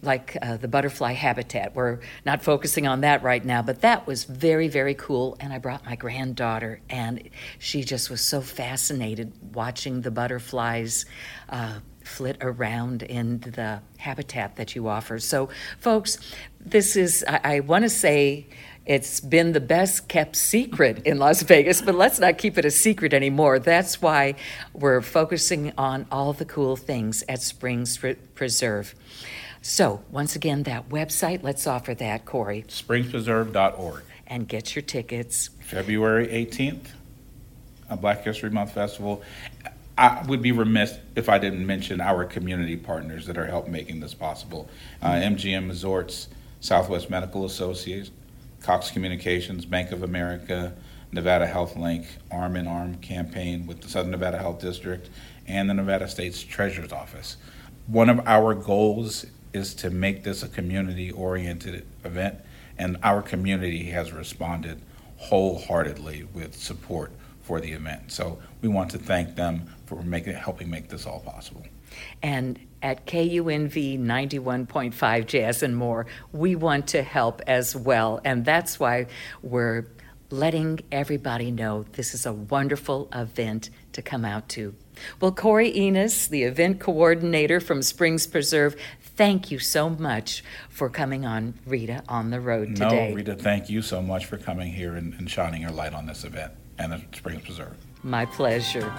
like 0.03 0.37
uh, 0.41 0.57
the 0.57 0.67
butterfly 0.67 1.13
habitat. 1.13 1.73
We're 1.73 1.99
not 2.25 2.43
focusing 2.43 2.87
on 2.87 3.01
that 3.01 3.23
right 3.23 3.43
now, 3.43 3.61
but 3.61 3.81
that 3.81 4.05
was 4.05 4.25
very, 4.25 4.67
very 4.67 4.93
cool. 4.93 5.37
And 5.39 5.53
I 5.53 5.57
brought 5.57 5.85
my 5.85 5.95
granddaughter, 5.95 6.81
and 6.89 7.29
she 7.57 7.83
just 7.83 8.09
was 8.09 8.21
so 8.21 8.41
fascinated 8.41 9.33
watching 9.53 10.01
the 10.01 10.11
butterflies 10.11 11.05
uh, 11.49 11.79
flit 12.03 12.37
around 12.41 13.01
in 13.03 13.39
the 13.39 13.81
habitat 13.97 14.57
that 14.57 14.75
you 14.75 14.87
offer. 14.87 15.19
So, 15.19 15.49
folks, 15.79 16.17
this 16.59 16.95
is, 16.95 17.23
I, 17.27 17.39
I 17.43 17.59
want 17.61 17.83
to 17.83 17.89
say, 17.89 18.47
it's 18.85 19.21
been 19.21 19.53
the 19.53 19.61
best 19.61 20.09
kept 20.09 20.35
secret 20.35 21.03
in 21.05 21.17
Las 21.17 21.41
Vegas, 21.43 21.81
but 21.81 21.95
let's 21.95 22.19
not 22.19 22.37
keep 22.37 22.57
it 22.57 22.65
a 22.65 22.71
secret 22.71 23.13
anymore. 23.13 23.57
That's 23.57 24.01
why 24.01 24.35
we're 24.73 24.99
focusing 25.01 25.71
on 25.77 26.05
all 26.11 26.33
the 26.33 26.43
cool 26.43 26.75
things 26.75 27.23
at 27.29 27.41
Springs 27.41 27.97
Preserve. 28.35 28.93
So, 29.65 30.03
once 30.11 30.35
again, 30.35 30.63
that 30.63 30.89
website, 30.89 31.41
let's 31.41 31.65
offer 31.65 31.93
that, 31.95 32.25
Corey. 32.25 32.65
SpringsPreserve.org. 32.67 34.03
And 34.27 34.45
get 34.45 34.75
your 34.75 34.81
tickets. 34.81 35.51
February 35.61 36.27
18th, 36.27 36.87
a 37.89 37.95
Black 37.95 38.25
History 38.25 38.49
Month 38.49 38.73
Festival. 38.73 39.23
I 39.97 40.21
would 40.27 40.41
be 40.41 40.51
remiss 40.51 40.97
if 41.15 41.29
I 41.29 41.37
didn't 41.37 41.65
mention 41.65 42.01
our 42.01 42.25
community 42.25 42.75
partners 42.75 43.25
that 43.27 43.37
are 43.37 43.45
helping 43.45 43.71
making 43.71 44.01
this 44.01 44.13
possible. 44.13 44.69
Uh, 45.01 45.11
MGM 45.11 45.69
Resorts, 45.69 46.27
Southwest 46.59 47.09
Medical 47.09 47.45
Associates, 47.45 48.11
Cox 48.61 48.91
Communications, 48.91 49.65
Bank 49.65 49.93
of 49.93 50.03
America, 50.03 50.73
Nevada 51.13 51.47
Health 51.47 51.77
Link, 51.77 52.05
Arm 52.31 52.57
in 52.57 52.67
Arm 52.67 52.95
campaign 52.95 53.65
with 53.65 53.79
the 53.79 53.87
Southern 53.87 54.11
Nevada 54.11 54.39
Health 54.39 54.59
District, 54.59 55.09
and 55.47 55.69
the 55.69 55.73
Nevada 55.73 56.09
State's 56.09 56.43
Treasurer's 56.43 56.91
Office. 56.91 57.37
one 57.87 58.09
of 58.09 58.19
our 58.25 58.53
goals 58.55 59.25
is 59.53 59.73
to 59.75 59.89
make 59.89 60.23
this 60.23 60.43
a 60.43 60.47
community 60.47 61.11
oriented 61.11 61.85
event, 62.03 62.39
and 62.77 62.97
our 63.03 63.21
community 63.21 63.85
has 63.91 64.11
responded 64.11 64.81
wholeheartedly 65.17 66.27
with 66.33 66.55
support 66.55 67.11
for 67.41 67.61
the 67.61 67.71
event. 67.71 68.11
So 68.11 68.39
we 68.61 68.69
want 68.69 68.91
to 68.91 68.97
thank 68.97 69.35
them 69.35 69.69
for 69.85 70.01
making 70.01 70.33
helping 70.33 70.69
make 70.69 70.89
this 70.89 71.05
all 71.05 71.19
possible. 71.19 71.63
And 72.21 72.59
at 72.81 73.05
KUNV 73.05 73.99
91.5 73.99 75.25
Jazz 75.27 75.63
and 75.63 75.77
More, 75.77 76.05
we 76.31 76.55
want 76.55 76.87
to 76.87 77.03
help 77.03 77.41
as 77.47 77.75
well. 77.75 78.19
And 78.25 78.43
that's 78.43 78.79
why 78.79 79.07
we're 79.41 79.85
letting 80.29 80.79
everybody 80.91 81.51
know 81.51 81.83
this 81.91 82.13
is 82.15 82.25
a 82.25 82.33
wonderful 82.33 83.07
event 83.13 83.69
to 83.91 84.01
come 84.01 84.25
out 84.25 84.49
to. 84.49 84.73
Well, 85.19 85.31
Corey 85.31 85.71
Enus, 85.71 86.27
the 86.27 86.43
event 86.43 86.79
coordinator 86.79 87.59
from 87.59 87.81
Springs 87.83 88.25
Preserve, 88.25 88.75
thank 89.15 89.51
you 89.51 89.59
so 89.59 89.89
much 89.89 90.43
for 90.69 90.89
coming 90.89 91.25
on 91.25 91.55
Rita 91.65 92.03
on 92.07 92.29
the 92.29 92.39
Road 92.39 92.75
today. 92.75 93.09
No, 93.09 93.15
Rita, 93.15 93.35
thank 93.35 93.69
you 93.69 93.81
so 93.81 94.01
much 94.01 94.25
for 94.25 94.37
coming 94.37 94.71
here 94.71 94.95
and, 94.95 95.13
and 95.13 95.29
shining 95.29 95.61
your 95.61 95.71
light 95.71 95.93
on 95.93 96.05
this 96.05 96.23
event 96.23 96.53
and 96.77 96.93
at 96.93 97.15
Springs 97.15 97.43
Preserve. 97.43 97.75
My 98.03 98.25
pleasure. 98.25 98.91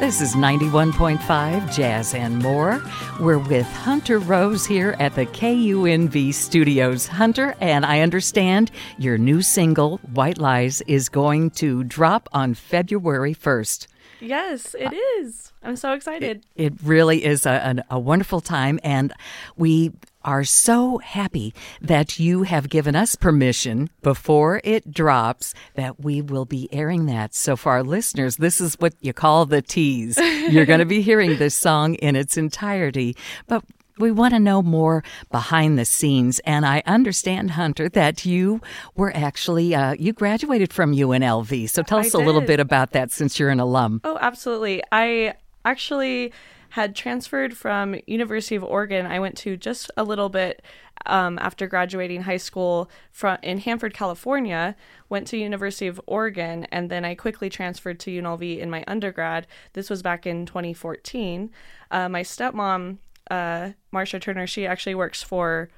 This 0.00 0.20
is 0.20 0.34
91.5 0.34 1.72
Jazz 1.72 2.14
and 2.14 2.40
More. 2.40 2.82
We're 3.20 3.38
with 3.38 3.64
Hunter 3.64 4.18
Rose 4.18 4.66
here 4.66 4.96
at 4.98 5.14
the 5.14 5.24
KUNV 5.24 6.34
studios. 6.34 7.06
Hunter, 7.06 7.54
and 7.60 7.86
I 7.86 8.00
understand 8.00 8.72
your 8.98 9.18
new 9.18 9.40
single, 9.40 9.98
White 10.12 10.36
Lies, 10.38 10.82
is 10.88 11.08
going 11.08 11.50
to 11.52 11.84
drop 11.84 12.28
on 12.32 12.54
February 12.54 13.36
1st. 13.36 13.86
Yes, 14.20 14.74
it 14.74 14.92
is. 14.92 15.52
I'm 15.62 15.76
so 15.76 15.92
excited. 15.92 16.44
It, 16.56 16.72
it 16.72 16.82
really 16.82 17.24
is 17.24 17.46
a, 17.46 17.84
a, 17.88 17.94
a 17.94 17.98
wonderful 17.98 18.40
time, 18.40 18.80
and 18.82 19.12
we 19.56 19.92
are 20.24 20.44
so 20.44 20.98
happy 20.98 21.54
that 21.80 22.18
you 22.18 22.42
have 22.44 22.68
given 22.68 22.96
us 22.96 23.14
permission 23.14 23.90
before 24.02 24.60
it 24.64 24.92
drops 24.92 25.54
that 25.74 26.00
we 26.00 26.20
will 26.20 26.44
be 26.44 26.68
airing 26.72 27.06
that. 27.06 27.34
So, 27.34 27.56
for 27.56 27.72
our 27.72 27.82
listeners, 27.82 28.36
this 28.36 28.60
is 28.60 28.74
what 28.74 28.94
you 29.00 29.12
call 29.12 29.46
the 29.46 29.62
tease. 29.62 30.18
You're 30.18 30.66
going 30.66 30.80
to 30.80 30.86
be 30.86 31.02
hearing 31.02 31.36
this 31.38 31.54
song 31.54 31.94
in 31.96 32.16
its 32.16 32.36
entirety. 32.36 33.16
But 33.46 33.64
we 33.98 34.10
want 34.10 34.34
to 34.34 34.40
know 34.40 34.62
more 34.62 35.04
behind 35.30 35.78
the 35.78 35.84
scenes. 35.84 36.40
And 36.40 36.66
I 36.66 36.82
understand, 36.86 37.52
Hunter, 37.52 37.88
that 37.90 38.24
you 38.24 38.60
were 38.96 39.14
actually, 39.14 39.74
uh, 39.74 39.94
you 39.98 40.12
graduated 40.12 40.72
from 40.72 40.94
UNLV. 40.94 41.70
So 41.70 41.82
tell 41.82 41.98
us 41.98 42.14
a 42.14 42.18
little 42.18 42.40
bit 42.40 42.60
about 42.60 42.92
that 42.92 43.12
since 43.12 43.38
you're 43.38 43.50
an 43.50 43.60
alum. 43.60 44.00
Oh, 44.04 44.18
absolutely. 44.20 44.82
I 44.90 45.34
actually 45.64 46.32
had 46.74 46.96
transferred 46.96 47.56
from 47.56 47.94
University 48.04 48.56
of 48.56 48.64
Oregon. 48.64 49.06
I 49.06 49.20
went 49.20 49.36
to 49.38 49.56
just 49.56 49.92
a 49.96 50.02
little 50.02 50.28
bit 50.28 50.60
um, 51.06 51.38
after 51.38 51.68
graduating 51.68 52.22
high 52.22 52.36
school 52.36 52.90
from 53.12 53.38
in 53.44 53.58
Hanford, 53.58 53.94
California. 53.94 54.74
Went 55.08 55.28
to 55.28 55.36
University 55.36 55.86
of 55.86 56.00
Oregon, 56.08 56.66
and 56.72 56.90
then 56.90 57.04
I 57.04 57.14
quickly 57.14 57.48
transferred 57.48 58.00
to 58.00 58.10
UNLV 58.10 58.58
in 58.58 58.70
my 58.70 58.82
undergrad. 58.88 59.46
This 59.74 59.88
was 59.88 60.02
back 60.02 60.26
in 60.26 60.46
2014. 60.46 61.48
Uh, 61.92 62.08
my 62.08 62.24
stepmom, 62.24 62.98
uh, 63.30 63.70
Marcia 63.92 64.18
Turner, 64.18 64.48
she 64.48 64.66
actually 64.66 64.96
works 64.96 65.22
for. 65.22 65.68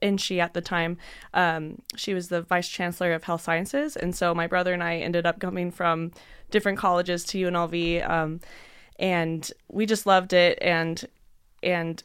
And 0.00 0.20
she 0.20 0.40
at 0.40 0.54
the 0.54 0.60
time, 0.60 0.98
um, 1.34 1.82
she 1.96 2.14
was 2.14 2.28
the 2.28 2.42
vice 2.42 2.68
chancellor 2.68 3.12
of 3.12 3.24
health 3.24 3.42
sciences, 3.42 3.96
and 3.96 4.14
so 4.14 4.34
my 4.34 4.46
brother 4.46 4.72
and 4.72 4.84
I 4.84 4.98
ended 4.98 5.26
up 5.26 5.40
coming 5.40 5.72
from 5.72 6.12
different 6.50 6.78
colleges 6.78 7.24
to 7.24 7.38
UNLV. 7.38 8.08
Um, 8.08 8.40
and 9.02 9.52
we 9.68 9.84
just 9.84 10.06
loved 10.06 10.32
it. 10.32 10.58
And 10.62 11.04
and 11.62 12.02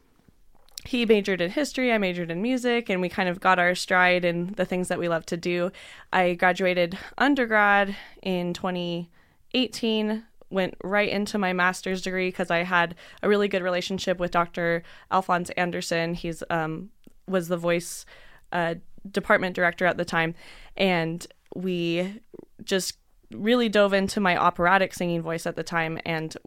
he 0.85 1.05
majored 1.05 1.41
in 1.41 1.51
history 1.51 1.91
i 1.91 1.97
majored 1.97 2.31
in 2.31 2.41
music 2.41 2.87
and 2.87 3.01
we 3.01 3.09
kind 3.09 3.27
of 3.27 3.41
got 3.41 3.59
our 3.59 3.75
stride 3.75 4.23
in 4.23 4.53
the 4.53 4.63
things 4.63 4.89
that 4.89 4.99
we 4.99 5.07
love 5.07 5.25
to 5.27 5.37
do. 5.37 5.71
I 6.11 6.33
graduated 6.33 6.97
undergrad 7.17 7.95
in 8.21 8.53
2018 8.53 10.23
went 10.49 10.75
right 10.81 11.09
into 11.09 11.37
my 11.37 11.51
master's 11.51 12.01
degree 12.01 12.29
because 12.29 12.49
i 12.49 12.59
had 12.59 12.95
a 13.21 13.27
really 13.27 13.49
good 13.49 13.61
relationship 13.61 14.17
with 14.17 14.31
dr 14.31 14.81
alfonse 15.11 15.49
anderson 15.51 16.13
he's 16.13 16.41
um, 16.49 16.89
was 17.27 17.49
the 17.49 17.57
voice 17.57 18.05
uh, 18.53 18.75
department 19.11 19.55
director 19.55 19.85
at 19.85 19.97
the 19.97 20.05
time. 20.05 20.35
And 20.75 21.25
we 21.55 22.21
just 22.63 22.97
really 23.31 23.69
dove 23.69 23.93
into 23.93 24.19
my 24.19 24.37
operatic 24.37 24.93
singing 24.93 25.21
voice 25.21 25.45
at 25.45 25.55
the 25.55 25.63
time 25.63 25.99
and 26.05 26.37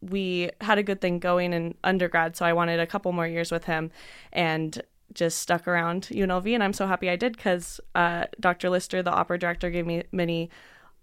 we 0.00 0.50
had 0.60 0.78
a 0.78 0.82
good 0.82 1.00
thing 1.00 1.18
going 1.18 1.52
in 1.52 1.74
undergrad 1.84 2.36
so 2.36 2.46
i 2.46 2.52
wanted 2.52 2.80
a 2.80 2.86
couple 2.86 3.12
more 3.12 3.26
years 3.26 3.50
with 3.50 3.64
him 3.64 3.90
and 4.32 4.82
just 5.12 5.38
stuck 5.38 5.68
around 5.68 6.08
unlv 6.12 6.54
and 6.54 6.62
i'm 6.62 6.72
so 6.72 6.86
happy 6.86 7.10
i 7.10 7.16
did 7.16 7.36
because 7.36 7.80
uh, 7.94 8.24
dr 8.38 8.70
lister 8.70 9.02
the 9.02 9.10
opera 9.10 9.38
director 9.38 9.70
gave 9.70 9.86
me 9.86 10.02
many 10.12 10.48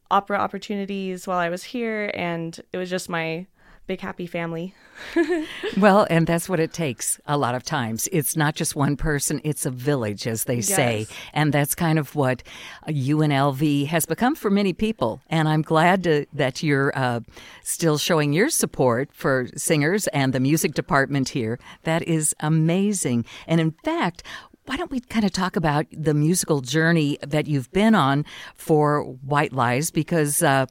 opera 0.09 0.37
opportunities 0.37 1.27
while 1.27 1.37
i 1.37 1.49
was 1.49 1.63
here 1.63 2.09
and 2.15 2.61
it 2.73 2.77
was 2.77 2.89
just 2.89 3.09
my 3.09 3.45
big 3.87 4.01
happy 4.01 4.27
family 4.27 4.73
Well, 5.77 6.07
and 6.09 6.25
that's 6.25 6.49
what 6.49 6.59
it 6.59 6.73
takes 6.73 7.19
a 7.27 7.37
lot 7.37 7.55
of 7.55 7.63
times. 7.63 8.09
It's 8.11 8.35
not 8.35 8.55
just 8.55 8.75
one 8.75 8.97
person, 8.97 9.41
it's 9.43 9.65
a 9.65 9.71
village, 9.71 10.25
as 10.25 10.45
they 10.45 10.61
say. 10.61 11.07
And 11.33 11.53
that's 11.53 11.75
kind 11.75 11.99
of 11.99 12.15
what 12.15 12.41
UNLV 12.87 13.87
has 13.87 14.05
become 14.05 14.35
for 14.35 14.49
many 14.49 14.73
people. 14.73 15.21
And 15.29 15.47
I'm 15.47 15.61
glad 15.61 16.03
to, 16.03 16.25
that 16.33 16.63
you're 16.63 16.91
uh, 16.97 17.19
still 17.63 17.97
showing 17.97 18.33
your 18.33 18.49
support 18.49 19.09
for 19.13 19.47
singers 19.55 20.07
and 20.07 20.33
the 20.33 20.39
music 20.39 20.73
department 20.73 21.29
here. 21.29 21.59
That 21.83 22.03
is 22.03 22.33
amazing. 22.39 23.25
And 23.45 23.61
in 23.61 23.71
fact, 23.83 24.23
why 24.65 24.77
don't 24.77 24.91
we 24.91 24.99
kind 24.99 25.25
of 25.25 25.31
talk 25.31 25.55
about 25.55 25.85
the 25.91 26.13
musical 26.13 26.61
journey 26.61 27.17
that 27.25 27.47
you've 27.47 27.71
been 27.71 27.95
on 27.95 28.25
for 28.55 29.03
White 29.03 29.53
Lies? 29.53 29.91
Because 29.91 30.43
uh, 30.43 30.65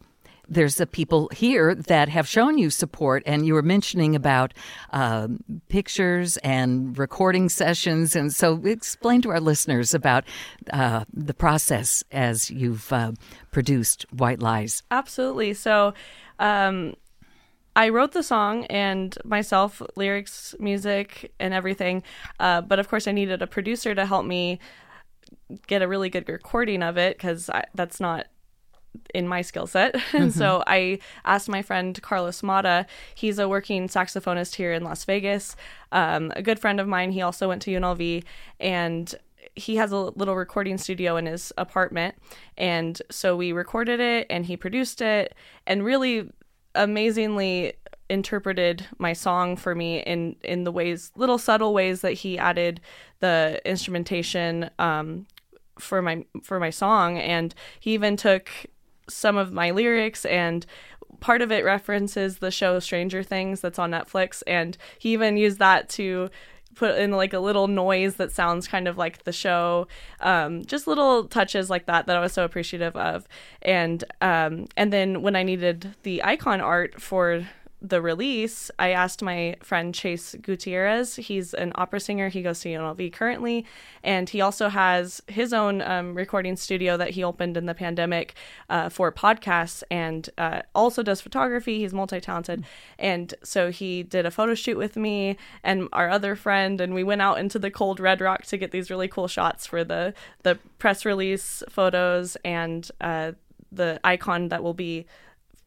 there's 0.48 0.76
the 0.76 0.87
people 0.87 1.28
here 1.32 1.74
that 1.74 2.09
have 2.09 2.28
shown 2.28 2.59
you 2.59 2.70
support, 2.70 3.22
and 3.26 3.46
you 3.46 3.54
were 3.54 3.62
mentioning 3.62 4.14
about 4.14 4.54
um, 4.90 5.40
pictures 5.68 6.37
and 6.38 6.96
recording 6.98 7.48
sessions, 7.48 8.14
and 8.14 8.32
so 8.32 8.64
explain 8.64 9.22
to 9.22 9.30
our 9.30 9.40
listeners 9.40 9.94
about 9.94 10.24
uh, 10.72 11.04
the 11.12 11.35
process 11.35 12.04
as 12.12 12.50
you've 12.50 12.92
uh, 12.92 13.12
produced 13.50 14.06
White 14.12 14.40
Lies. 14.40 14.82
Absolutely. 14.90 15.54
So, 15.54 15.94
um, 16.38 16.94
I 17.74 17.90
wrote 17.90 18.12
the 18.12 18.22
song 18.22 18.64
and 18.66 19.16
myself, 19.22 19.82
lyrics, 19.96 20.54
music, 20.59 21.30
and 21.38 21.52
everything. 21.52 22.02
Uh, 22.40 22.62
but 22.62 22.78
of 22.78 22.88
course, 22.88 23.06
I 23.06 23.12
needed 23.12 23.42
a 23.42 23.46
producer 23.46 23.94
to 23.94 24.06
help 24.06 24.24
me 24.24 24.61
get 25.66 25.82
a 25.82 25.88
really 25.88 26.09
good 26.09 26.26
recording 26.26 26.82
of 26.82 26.96
it 26.96 27.18
because 27.18 27.50
that's 27.74 28.00
not 28.00 28.28
in 29.14 29.26
my 29.28 29.42
skill 29.42 29.66
set. 29.66 29.96
and 30.12 30.32
so 30.32 30.62
I 30.66 30.98
asked 31.24 31.48
my 31.48 31.62
friend 31.62 32.00
Carlos 32.02 32.42
Mata. 32.42 32.87
He's 33.14 33.38
a 33.38 33.48
working 33.48 33.88
saxophonist 33.88 34.54
here 34.54 34.72
in 34.72 34.85
Las 34.85 35.04
Vegas. 35.04 35.56
Um, 35.92 36.32
a 36.37 36.42
good 36.42 36.59
friend 36.59 36.80
of 36.80 36.88
mine. 36.88 37.12
He 37.12 37.22
also 37.22 37.48
went 37.48 37.62
to 37.62 37.70
UNLV 37.70 38.24
and 38.61 39.14
he 39.54 39.76
has 39.76 39.90
a 39.90 39.96
little 39.96 40.37
recording 40.37 40.78
studio 40.78 41.16
in 41.16 41.26
his 41.26 41.52
apartment. 41.56 42.14
And 42.56 43.00
so 43.11 43.37
we 43.37 43.52
recorded 43.52 44.00
it 44.00 44.26
and 44.28 44.44
he 44.44 44.56
produced 44.56 45.00
it 45.00 45.35
and 45.66 45.85
really 45.85 46.30
amazingly 46.74 47.72
interpreted 48.09 48.87
my 48.98 49.12
song 49.12 49.56
for 49.56 49.74
me 49.74 49.98
in 50.00 50.37
in 50.44 50.62
the 50.62 50.70
ways 50.70 51.11
little 51.16 51.38
subtle 51.38 51.74
ways 51.74 52.02
that 52.02 52.12
he 52.12 52.38
added 52.38 52.80
the 53.18 53.61
instrumentation 53.64 54.70
um 54.78 55.26
for 55.78 56.00
my 56.00 56.24
for 56.42 56.61
my 56.61 56.70
song 56.70 57.18
and 57.18 57.54
he 57.80 57.94
even 57.94 58.16
took 58.16 58.48
some 59.08 59.36
of 59.36 59.52
my 59.52 59.70
lyrics 59.70 60.24
and 60.24 60.66
part 61.20 61.42
of 61.42 61.50
it 61.50 61.64
references 61.64 62.38
the 62.38 62.50
show 62.50 62.78
Stranger 62.78 63.22
Things 63.22 63.60
that's 63.60 63.78
on 63.78 63.90
Netflix 63.90 64.42
and 64.46 64.76
he 64.98 65.12
even 65.12 65.36
used 65.36 65.58
that 65.58 65.88
to 65.90 66.30
put 66.76 66.98
in 66.98 67.10
like 67.10 67.32
a 67.32 67.38
little 67.38 67.66
noise 67.66 68.16
that 68.16 68.30
sounds 68.30 68.68
kind 68.68 68.86
of 68.86 68.96
like 68.96 69.24
the 69.24 69.32
show 69.32 69.88
um, 70.20 70.64
just 70.64 70.86
little 70.86 71.24
touches 71.24 71.68
like 71.68 71.86
that 71.86 72.06
that 72.06 72.16
i 72.16 72.20
was 72.20 72.32
so 72.32 72.44
appreciative 72.44 72.94
of. 72.94 73.26
And 73.62 74.04
um, 74.20 74.66
and 74.76 74.92
then 74.92 75.22
when 75.22 75.34
i 75.34 75.42
needed 75.42 75.94
the 76.04 76.22
icon 76.22 76.60
art 76.60 77.00
for 77.00 77.46
the 77.88 78.03
release, 78.03 78.70
I 78.79 78.90
asked 78.90 79.22
my 79.22 79.57
friend 79.62 79.94
Chase 79.94 80.35
Gutierrez. 80.40 81.16
He's 81.16 81.55
an 81.55 81.72
opera 81.75 82.01
singer. 82.01 82.29
He 82.29 82.42
goes 82.42 82.61
to 82.61 82.68
UNLV 82.68 83.12
currently, 83.12 83.64
and 84.03 84.29
he 84.29 84.40
also 84.40 84.68
has 84.68 85.22
his 85.29 85.53
own 85.53 85.83
um, 85.83 86.14
recording 86.14 86.57
studio 86.57 86.96
that 86.96 87.11
he 87.11 87.22
opened 87.22 87.57
in 87.57 87.66
the 87.66 87.75
pandemic 87.75 88.35
uh, 88.68 88.88
for 88.88 89.12
podcasts, 89.12 89.83
and 89.90 90.29
uh, 90.38 90.62
also 90.75 91.03
does 91.03 91.20
photography. 91.20 91.79
He's 91.79 91.94
multi 91.94 92.20
talented, 92.20 92.64
and 92.99 93.35
so 93.42 93.70
he 93.70 94.03
did 94.03 94.27
a 94.27 94.31
photo 94.31 94.55
shoot 94.55 94.77
with 94.77 94.96
me 94.96 95.37
and 95.62 95.88
our 95.92 96.11
other 96.11 96.35
friend, 96.35 96.81
and 96.81 96.94
we 96.94 97.05
went 97.05 97.22
out 97.22 97.38
into 97.38 97.59
the 97.59 97.70
cold 97.70 98.01
Red 98.01 98.20
Rock 98.20 98.44
to 98.46 98.57
get 98.57 98.70
these 98.70 98.90
really 98.90 99.09
cool 99.09 99.29
shots 99.29 99.66
for 99.66 99.85
the 99.85 100.14
the 100.42 100.59
press 100.79 101.05
release 101.05 101.62
photos 101.68 102.37
and. 102.44 102.90
Uh, 103.01 103.33
the 103.72 104.01
icon 104.05 104.49
that 104.49 104.62
will 104.62 104.75
be 104.75 105.07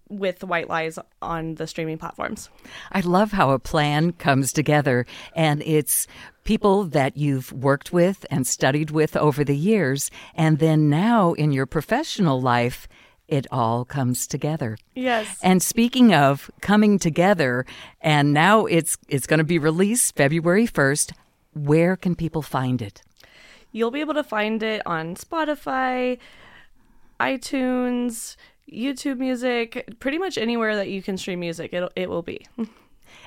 with 0.09 0.43
White 0.43 0.67
Lies 0.67 0.99
on 1.21 1.55
the 1.55 1.67
streaming 1.67 1.97
platforms. 1.97 2.49
I 2.91 3.01
love 3.01 3.31
how 3.31 3.51
a 3.51 3.59
plan 3.59 4.11
comes 4.13 4.51
together 4.51 5.05
and 5.35 5.61
it's 5.63 6.07
people 6.43 6.83
that 6.85 7.15
you've 7.15 7.51
worked 7.53 7.93
with 7.93 8.25
and 8.31 8.45
studied 8.47 8.89
with 8.89 9.15
over 9.15 9.43
the 9.43 9.55
years. 9.55 10.09
And 10.33 10.59
then 10.59 10.89
now 10.89 11.33
in 11.33 11.51
your 11.51 11.67
professional 11.67 12.41
life, 12.41 12.87
it 13.27 13.45
all 13.51 13.85
comes 13.85 14.25
together. 14.25 14.77
Yes. 14.95 15.37
And 15.43 15.61
speaking 15.61 16.13
of 16.13 16.49
coming 16.61 16.97
together, 16.97 17.65
and 18.01 18.33
now 18.33 18.65
it's 18.65 18.97
it's 19.07 19.27
going 19.27 19.37
to 19.37 19.43
be 19.43 19.59
released 19.59 20.15
February 20.15 20.67
1st, 20.67 21.13
where 21.53 21.95
can 21.95 22.15
people 22.15 22.41
find 22.41 22.81
it? 22.81 23.03
You'll 23.71 23.91
be 23.91 24.01
able 24.01 24.15
to 24.15 24.23
find 24.23 24.63
it 24.63 24.81
on 24.87 25.15
Spotify, 25.15 26.17
iTunes, 27.19 28.35
YouTube 28.73 29.17
Music, 29.17 29.95
pretty 29.99 30.17
much 30.17 30.37
anywhere 30.37 30.75
that 30.75 30.89
you 30.89 31.01
can 31.01 31.17
stream 31.17 31.39
music, 31.39 31.73
it 31.73 31.91
it 31.95 32.09
will 32.09 32.23
be. 32.23 32.45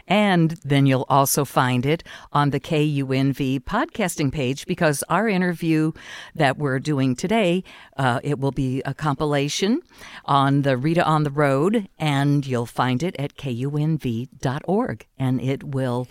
And 0.08 0.52
then 0.64 0.86
you'll 0.86 1.06
also 1.08 1.44
find 1.44 1.86
it 1.86 2.02
on 2.32 2.50
the 2.50 2.60
KUNV 2.60 3.60
podcasting 3.60 4.32
page 4.32 4.66
because 4.66 5.04
our 5.08 5.28
interview 5.28 5.92
that 6.34 6.58
we're 6.58 6.78
doing 6.78 7.14
today, 7.14 7.62
uh, 7.96 8.20
it 8.22 8.38
will 8.38 8.50
be 8.50 8.82
a 8.84 8.94
compilation 8.94 9.80
on 10.24 10.62
the 10.62 10.76
Rita 10.76 11.04
on 11.04 11.22
the 11.22 11.30
Road, 11.30 11.88
and 11.98 12.46
you'll 12.46 12.66
find 12.66 13.02
it 13.02 13.14
at 13.18 13.36
kunv.org, 13.36 15.06
and 15.18 15.40
it 15.40 15.64
will 15.64 16.08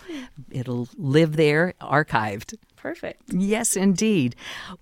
it'll 0.50 0.88
live 0.96 1.36
there 1.36 1.74
archived. 1.80 2.54
Perfect. 2.82 3.22
Yes, 3.32 3.76
indeed. 3.76 4.34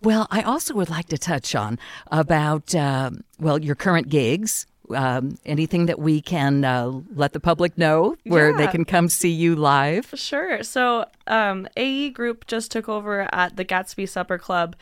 Well, 0.03 0.27
I 0.31 0.41
also 0.41 0.73
would 0.73 0.89
like 0.89 1.09
to 1.09 1.19
touch 1.19 1.55
on 1.55 1.79
about 2.11 2.75
uh, 2.75 3.11
well 3.39 3.59
your 3.59 3.75
current 3.75 4.09
gigs. 4.09 4.67
Um, 4.89 5.37
anything 5.45 5.87
that 5.87 6.01
we 6.01 6.21
can 6.23 6.65
uh, 6.65 6.91
let 7.15 7.35
the 7.35 7.39
public 7.39 7.79
know 7.79 8.17
where 8.25 8.57
they 8.57 8.67
can 8.67 8.85
come 8.85 9.09
see 9.09 9.31
you 9.31 9.55
live. 9.55 10.13
Sure. 10.17 10.65
So, 10.65 11.05
um, 11.29 11.69
AE 11.77 12.11
Group 12.11 12.49
just 12.49 12.73
took 12.73 12.89
over 12.89 13.29
at 13.33 13.57
the 13.57 13.65
Gatsby 13.65 14.09
Supper 14.09 14.37
Club. 14.37 14.75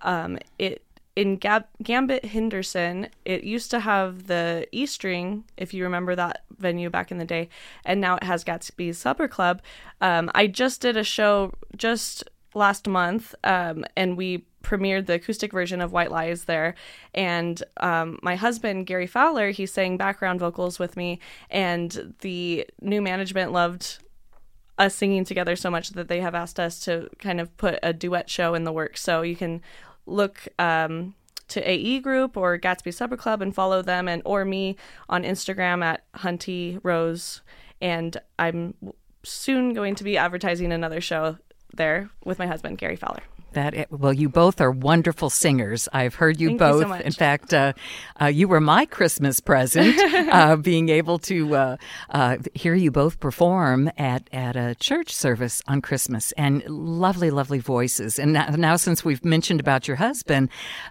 Um, 0.00 0.38
it 0.58 0.82
in 1.14 1.36
Gab- 1.36 1.68
Gambit 1.82 2.24
Henderson. 2.24 3.08
It 3.24 3.44
used 3.44 3.70
to 3.70 3.80
have 3.80 4.26
the 4.26 4.66
E 4.72 4.86
String, 4.86 5.44
if 5.56 5.74
you 5.74 5.84
remember 5.84 6.16
that 6.16 6.44
venue 6.58 6.90
back 6.90 7.10
in 7.10 7.18
the 7.18 7.24
day, 7.24 7.48
and 7.84 8.00
now 8.00 8.16
it 8.16 8.22
has 8.22 8.44
Gatsby's 8.44 8.98
Supper 8.98 9.28
Club. 9.28 9.60
Um, 10.00 10.30
I 10.34 10.46
just 10.46 10.80
did 10.80 10.96
a 10.96 11.04
show 11.04 11.52
just 11.76 12.24
last 12.54 12.88
month, 12.88 13.34
um, 13.44 13.84
and 13.96 14.16
we 14.16 14.44
premiered 14.62 15.06
the 15.06 15.14
acoustic 15.14 15.52
version 15.52 15.80
of 15.80 15.92
White 15.92 16.10
Lies 16.10 16.44
there. 16.44 16.74
And 17.14 17.62
um, 17.78 18.18
my 18.22 18.36
husband, 18.36 18.86
Gary 18.86 19.06
Fowler, 19.06 19.50
he 19.50 19.66
sang 19.66 19.96
background 19.96 20.40
vocals 20.40 20.78
with 20.78 20.96
me, 20.96 21.18
and 21.50 22.14
the 22.20 22.66
new 22.80 23.02
management 23.02 23.52
loved 23.52 23.98
us 24.78 24.94
singing 24.94 25.24
together 25.24 25.54
so 25.54 25.70
much 25.70 25.90
that 25.90 26.08
they 26.08 26.20
have 26.20 26.34
asked 26.34 26.58
us 26.58 26.80
to 26.84 27.10
kind 27.18 27.40
of 27.40 27.54
put 27.56 27.78
a 27.82 27.92
duet 27.92 28.30
show 28.30 28.54
in 28.54 28.64
the 28.64 28.72
works. 28.72 29.02
So 29.02 29.22
you 29.22 29.36
can 29.36 29.60
look 30.06 30.48
um, 30.58 31.14
to 31.48 31.70
AE 31.70 32.00
Group 32.00 32.36
or 32.36 32.58
Gatsby 32.58 32.94
Supper 32.94 33.16
Club 33.16 33.42
and 33.42 33.54
follow 33.54 33.82
them, 33.82 34.08
and 34.08 34.22
or 34.24 34.44
me 34.44 34.76
on 35.08 35.24
Instagram 35.24 35.84
at 35.84 36.10
Hunty 36.14 36.80
Rose. 36.82 37.42
And 37.80 38.16
I'm 38.38 38.74
soon 39.24 39.74
going 39.74 39.94
to 39.96 40.04
be 40.04 40.16
advertising 40.16 40.72
another 40.72 41.00
show 41.00 41.38
there 41.76 42.10
with 42.24 42.38
my 42.38 42.46
husband 42.46 42.78
Gary 42.78 42.96
Fowler. 42.96 43.22
That 43.52 43.90
well, 43.90 44.12
you 44.12 44.28
both 44.28 44.60
are 44.60 44.70
wonderful 44.70 45.28
singers. 45.28 45.88
I've 45.92 46.14
heard 46.14 46.40
you 46.40 46.48
Thank 46.48 46.60
you 46.60 46.66
both. 46.66 46.82
so 46.82 46.88
much. 46.88 47.02
In 47.02 47.12
fact, 47.12 47.52
uh, 47.52 47.74
uh, 48.20 48.26
you 48.26 48.48
were 48.48 48.60
my 48.60 48.86
Christmas 48.86 49.40
present, 49.40 49.98
uh, 50.32 50.56
being 50.56 50.88
able 50.88 51.18
to 51.20 51.54
uh, 51.54 51.76
uh, 52.10 52.38
hear 52.54 52.74
you 52.74 52.90
both 52.90 53.20
perform 53.20 53.90
at 53.98 54.28
at 54.32 54.56
a 54.56 54.74
church 54.76 55.12
service 55.14 55.60
on 55.66 55.82
Christmas, 55.82 56.32
and 56.32 56.64
lovely, 56.66 57.30
lovely 57.30 57.58
voices. 57.58 58.18
And 58.18 58.32
now, 58.32 58.46
now 58.48 58.76
since 58.76 59.04
we've 59.04 59.24
mentioned 59.24 59.60
about 59.60 59.86
your 59.86 59.98
husband, 59.98 60.48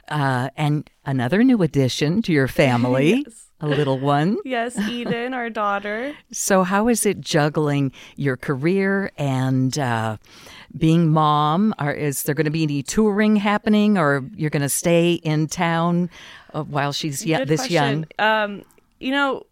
uh, 0.09 0.49
and 0.55 0.87
another 1.05 1.43
new 1.43 1.63
addition 1.63 2.21
to 2.23 2.31
your 2.31 2.47
family. 2.47 3.25
A 3.63 3.67
little 3.67 3.99
one. 3.99 4.37
Yes, 4.43 4.75
Eden, 4.75 5.35
our 5.35 5.51
daughter. 5.51 6.15
So, 6.31 6.63
how 6.63 6.87
is 6.87 7.05
it 7.05 7.21
juggling 7.21 7.91
your 8.15 8.35
career 8.35 9.11
and 9.17 9.77
uh, 9.77 10.17
being 10.77 11.09
mom? 11.09 11.73
Are, 11.79 11.93
is 11.93 12.23
there 12.23 12.35
going 12.35 12.45
to 12.45 12.51
be 12.51 12.63
any 12.63 12.83
touring 12.83 13.35
happening, 13.35 13.97
or 13.97 14.25
you're 14.35 14.49
going 14.49 14.61
to 14.61 14.69
stay 14.69 15.13
in 15.13 15.47
town 15.47 16.09
uh, 16.53 16.63
while 16.63 16.93
she's 16.93 17.25
yet 17.25 17.47
this 17.47 17.61
question. 17.61 18.05
young? 18.19 18.43
Um, 18.43 18.63
you 18.99 19.11
know, 19.11 19.45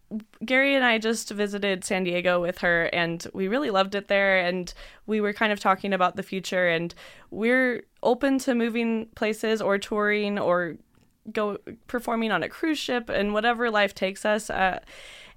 Gary 0.46 0.76
and 0.76 0.84
I 0.84 0.98
just 0.98 1.30
visited 1.32 1.84
San 1.84 2.04
Diego 2.04 2.42
with 2.42 2.60
her, 2.60 2.86
and 2.86 3.26
we 3.34 3.48
really 3.48 3.70
loved 3.70 3.96
it 3.96 4.08
there. 4.08 4.40
And 4.40 4.74
we 5.06 5.22
were 5.22 5.34
kind 5.34 5.52
of 5.52 5.60
talking 5.60 5.94
about 5.94 6.16
the 6.16 6.24
future, 6.24 6.68
and 6.68 6.94
we're 7.32 7.84
open 8.04 8.40
to 8.40 8.56
moving 8.56 9.08
places 9.16 9.62
or 9.62 9.78
touring 9.78 10.40
or 10.40 10.78
go 11.32 11.58
performing 11.88 12.32
on 12.32 12.44
a 12.44 12.50
cruise 12.50 12.80
ship 12.80 13.10
and 13.10 13.34
whatever 13.34 13.70
life 13.70 13.94
takes 13.94 14.26
us. 14.26 14.50
Uh, 14.50 14.80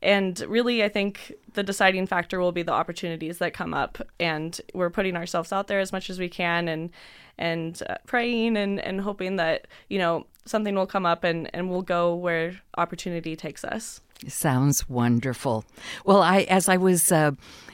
and 0.03 0.39
really, 0.49 0.83
I 0.83 0.89
think 0.89 1.33
the 1.55 1.63
deciding 1.63 2.07
factor 2.07 2.41
will 2.41 2.53
be 2.53 2.63
the 2.63 2.73
opportunities 2.73 3.39
that 3.39 3.55
come 3.55 3.73
up, 3.73 3.99
and 4.19 4.61
we're 4.75 4.91
putting 4.91 5.17
ourselves 5.17 5.53
out 5.53 5.69
there 5.69 5.81
as 5.81 5.93
much 5.93 6.11
as 6.11 6.19
we 6.19 6.29
can, 6.29 6.69
and 6.69 6.91
and 7.39 7.83
uh, 7.89 7.97
praying 8.07 8.57
and 8.57 8.81
and 8.81 9.01
hoping 9.01 9.37
that 9.37 9.67
you 9.89 9.99
know 9.99 10.27
something 10.45 10.75
will 10.75 10.87
come 10.87 11.07
up 11.07 11.25
and 11.25 11.49
and 11.55 11.71
we'll 11.71 11.83
go 11.83 12.15
where 12.15 12.61
opportunity 12.77 13.37
takes 13.37 13.65
us. 13.65 14.01
Sounds 14.29 14.89
wonderful. 14.89 15.65
Well, 16.05 16.23
I 16.23 16.43
as 16.43 16.69
I 16.69 16.77
was 16.77 17.11
uh, 17.11 17.33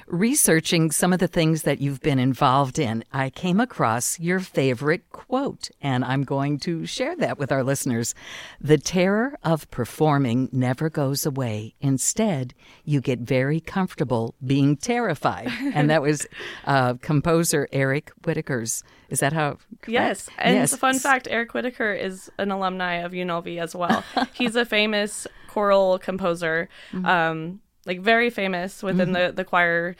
researching 0.08 0.90
some 0.90 1.12
of 1.12 1.18
the 1.18 1.28
things 1.28 1.62
that 1.62 1.80
you've 1.80 2.00
been 2.00 2.18
involved 2.18 2.78
in, 2.78 3.04
I 3.12 3.30
came 3.30 3.60
across 3.60 4.18
your 4.18 4.40
favorite 4.40 5.10
quote, 5.10 5.70
and 5.80 6.04
I'm 6.04 6.24
going 6.24 6.58
to 6.60 6.86
share 6.86 7.14
that 7.16 7.38
with 7.38 7.52
our 7.52 7.62
listeners. 7.62 8.14
The 8.60 8.78
terror 8.78 9.38
of 9.44 9.70
performing 9.70 10.48
never 10.52 10.90
goes 10.90 11.26
away. 11.26 11.74
Instead, 11.80 12.54
you 12.84 13.00
get 13.00 13.20
very 13.20 13.60
comfortable 13.60 14.34
being 14.44 14.76
terrified. 14.76 15.48
and 15.74 15.90
that 15.90 16.02
was 16.02 16.26
uh, 16.66 16.94
composer 16.94 17.68
Eric 17.72 18.10
Whitacre's. 18.24 18.82
Is 19.10 19.20
that 19.20 19.32
how? 19.32 19.58
correct? 19.80 19.88
Yes, 19.88 20.28
and 20.38 20.54
Yes. 20.56 20.76
fun 20.76 20.98
fact: 20.98 21.28
Eric 21.30 21.54
Whitacre 21.54 21.92
is 21.94 22.30
an 22.38 22.50
alumni 22.50 22.94
of 22.96 23.12
UNLV 23.12 23.58
as 23.60 23.74
well. 23.74 24.04
He's 24.34 24.54
a 24.56 24.64
famous 24.66 25.26
choral 25.48 25.98
composer, 25.98 26.68
um, 27.04 27.60
like 27.88 28.00
very 28.00 28.30
famous 28.30 28.82
within 28.82 29.12
the 29.12 29.32
the 29.34 29.44
choir 29.44 29.96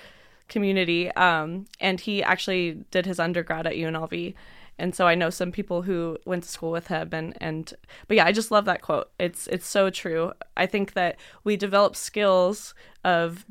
community. 0.48 1.10
Um, 1.12 1.66
and 1.80 2.00
he 2.00 2.22
actually 2.22 2.84
did 2.90 3.06
his 3.06 3.18
undergrad 3.18 3.66
at 3.66 3.74
UNLV. 3.74 4.34
And 4.80 4.94
so 4.94 5.08
I 5.08 5.16
know 5.16 5.28
some 5.28 5.50
people 5.50 5.82
who 5.82 6.18
went 6.24 6.44
to 6.44 6.48
school 6.48 6.70
with 6.70 6.86
him 6.86 7.08
and, 7.12 7.36
and 7.40 7.74
but 8.06 8.16
yeah, 8.16 8.26
I 8.26 8.32
just 8.32 8.52
love 8.52 8.64
that 8.66 8.80
quote. 8.80 9.10
It's 9.18 9.48
it's 9.48 9.66
so 9.66 9.90
true. 9.90 10.32
I 10.56 10.66
think 10.66 10.92
that 10.92 11.16
we 11.42 11.56
develop 11.56 11.96
skills 11.96 12.74
of 13.04 13.44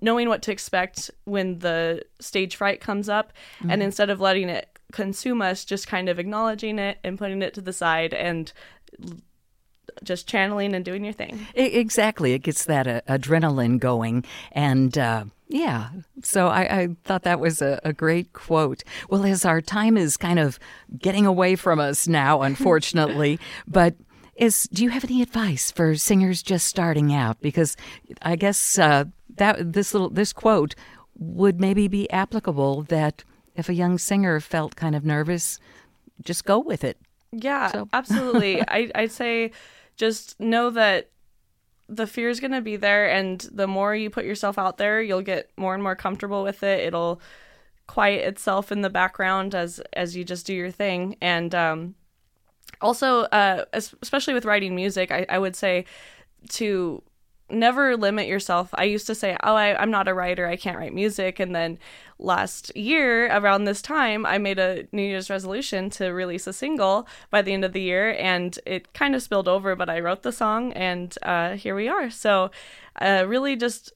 knowing 0.00 0.28
what 0.28 0.42
to 0.42 0.52
expect 0.52 1.10
when 1.24 1.60
the 1.60 2.02
stage 2.20 2.56
fright 2.56 2.80
comes 2.80 3.08
up 3.08 3.32
and 3.68 3.82
instead 3.82 4.10
of 4.10 4.20
letting 4.20 4.48
it 4.48 4.78
consume 4.92 5.42
us 5.42 5.64
just 5.64 5.86
kind 5.86 6.08
of 6.08 6.18
acknowledging 6.18 6.78
it 6.78 6.98
and 7.04 7.18
putting 7.18 7.42
it 7.42 7.52
to 7.54 7.60
the 7.60 7.72
side 7.72 8.14
and 8.14 8.52
just 10.04 10.26
channeling 10.26 10.74
and 10.74 10.84
doing 10.84 11.04
your 11.04 11.12
thing 11.12 11.46
Exactly. 11.54 12.32
It 12.32 12.40
gets 12.40 12.64
that 12.66 12.86
uh, 12.86 13.00
adrenaline 13.08 13.78
going. 13.78 14.24
And 14.52 14.96
uh, 14.98 15.24
yeah, 15.48 15.88
so 16.22 16.48
I, 16.48 16.60
I 16.80 16.88
thought 17.04 17.22
that 17.22 17.40
was 17.40 17.62
a, 17.62 17.80
a 17.84 17.92
great 17.92 18.32
quote. 18.32 18.82
Well, 19.08 19.24
as 19.24 19.44
our 19.44 19.60
time 19.60 19.96
is 19.96 20.16
kind 20.16 20.38
of 20.38 20.58
getting 20.98 21.26
away 21.26 21.56
from 21.56 21.78
us 21.80 22.06
now, 22.08 22.42
unfortunately, 22.48 23.38
but. 23.66 23.94
Is 24.36 24.68
do 24.72 24.84
you 24.84 24.90
have 24.90 25.02
any 25.02 25.20
advice 25.20 25.72
for 25.72 25.96
singers 25.96 26.44
just 26.44 26.68
starting 26.68 27.12
out? 27.12 27.40
Because 27.40 27.76
I 28.22 28.36
guess 28.36 28.78
uh, 28.78 29.06
that 29.34 29.72
this 29.72 29.92
little 29.92 30.10
this 30.10 30.32
quote 30.32 30.76
would 31.18 31.60
maybe 31.60 31.88
be 31.88 32.08
applicable. 32.12 32.82
That 32.84 33.24
if 33.56 33.68
a 33.68 33.74
young 33.74 33.98
singer 33.98 34.38
felt 34.38 34.76
kind 34.76 34.94
of 34.94 35.04
nervous, 35.04 35.58
just 36.22 36.44
go 36.44 36.60
with 36.60 36.84
it. 36.84 36.98
yeah 37.32 37.72
So- 37.72 37.88
absolutely 37.92 38.62
I, 38.68 38.90
i'd 38.94 39.10
say 39.10 39.50
just 39.98 40.38
know 40.40 40.70
that 40.70 41.10
the 41.88 42.06
fear 42.06 42.28
is 42.28 42.40
going 42.40 42.52
to 42.52 42.60
be 42.60 42.76
there 42.76 43.10
and 43.10 43.40
the 43.52 43.66
more 43.66 43.94
you 43.94 44.10
put 44.10 44.24
yourself 44.24 44.58
out 44.58 44.78
there 44.78 45.02
you'll 45.02 45.22
get 45.22 45.50
more 45.56 45.74
and 45.74 45.82
more 45.82 45.96
comfortable 45.96 46.42
with 46.42 46.62
it. 46.62 46.80
It'll 46.80 47.20
quiet 47.86 48.26
itself 48.26 48.70
in 48.70 48.82
the 48.82 48.90
background 48.90 49.54
as 49.54 49.80
as 49.94 50.16
you 50.16 50.24
just 50.24 50.46
do 50.46 50.54
your 50.54 50.70
thing. 50.70 51.16
And 51.20 51.54
um 51.54 51.94
also 52.80 53.22
uh 53.24 53.64
especially 53.72 54.34
with 54.34 54.44
writing 54.44 54.74
music 54.74 55.10
I, 55.10 55.26
I 55.28 55.38
would 55.38 55.56
say 55.56 55.84
to 56.50 57.02
never 57.50 57.96
limit 57.96 58.26
yourself. 58.26 58.70
I 58.74 58.84
used 58.84 59.06
to 59.06 59.14
say, 59.14 59.36
"Oh, 59.42 59.54
I, 59.54 59.80
I'm 59.80 59.90
not 59.90 60.08
a 60.08 60.14
writer. 60.14 60.46
I 60.46 60.56
can't 60.56 60.78
write 60.78 60.94
music." 60.94 61.40
And 61.40 61.54
then 61.54 61.78
last 62.18 62.74
year, 62.76 63.26
around 63.26 63.64
this 63.64 63.82
time, 63.82 64.26
I 64.26 64.38
made 64.38 64.58
a 64.58 64.86
New 64.92 65.02
Year's 65.02 65.30
resolution 65.30 65.90
to 65.90 66.08
release 66.10 66.46
a 66.46 66.52
single 66.52 67.08
by 67.30 67.42
the 67.42 67.52
end 67.52 67.64
of 67.64 67.72
the 67.72 67.82
year, 67.82 68.14
and 68.18 68.58
it 68.66 68.92
kind 68.92 69.14
of 69.14 69.22
spilled 69.22 69.48
over. 69.48 69.76
But 69.76 69.90
I 69.90 70.00
wrote 70.00 70.22
the 70.22 70.32
song, 70.32 70.72
and 70.74 71.16
uh, 71.22 71.56
here 71.56 71.74
we 71.74 71.88
are. 71.88 72.10
So, 72.10 72.50
uh, 73.00 73.24
really, 73.26 73.56
just 73.56 73.92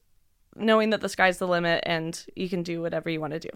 knowing 0.55 0.91
that 0.91 1.01
the 1.01 1.09
sky's 1.09 1.37
the 1.37 1.47
limit, 1.47 1.83
and 1.85 2.25
you 2.35 2.49
can 2.49 2.63
do 2.63 2.81
whatever 2.81 3.09
you 3.09 3.21
want 3.21 3.33
to 3.33 3.39
do. 3.39 3.49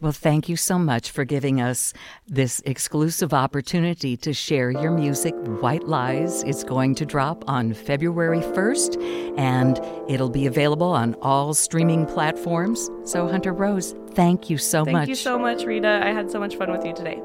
Well, 0.00 0.12
thank 0.12 0.48
you 0.48 0.56
so 0.56 0.78
much 0.78 1.10
for 1.10 1.24
giving 1.24 1.60
us 1.60 1.92
this 2.26 2.60
exclusive 2.64 3.34
opportunity 3.34 4.16
to 4.18 4.32
share 4.32 4.70
your 4.70 4.90
music. 4.90 5.34
White 5.60 5.84
Lies 5.84 6.42
is 6.44 6.64
going 6.64 6.94
to 6.96 7.06
drop 7.06 7.44
on 7.48 7.74
February 7.74 8.40
1st, 8.40 9.38
and 9.38 9.80
it'll 10.08 10.30
be 10.30 10.46
available 10.46 10.92
on 10.92 11.14
all 11.22 11.54
streaming 11.54 12.06
platforms. 12.06 12.88
So, 13.04 13.28
Hunter 13.28 13.52
Rose, 13.52 13.94
thank 14.12 14.50
you 14.50 14.58
so 14.58 14.84
thank 14.84 14.94
much. 14.94 15.00
Thank 15.00 15.08
you 15.10 15.14
so 15.16 15.38
much, 15.38 15.64
Rita. 15.64 16.00
I 16.02 16.12
had 16.12 16.30
so 16.30 16.38
much 16.38 16.56
fun 16.56 16.70
with 16.70 16.84
you 16.84 16.94
today. 16.94 17.20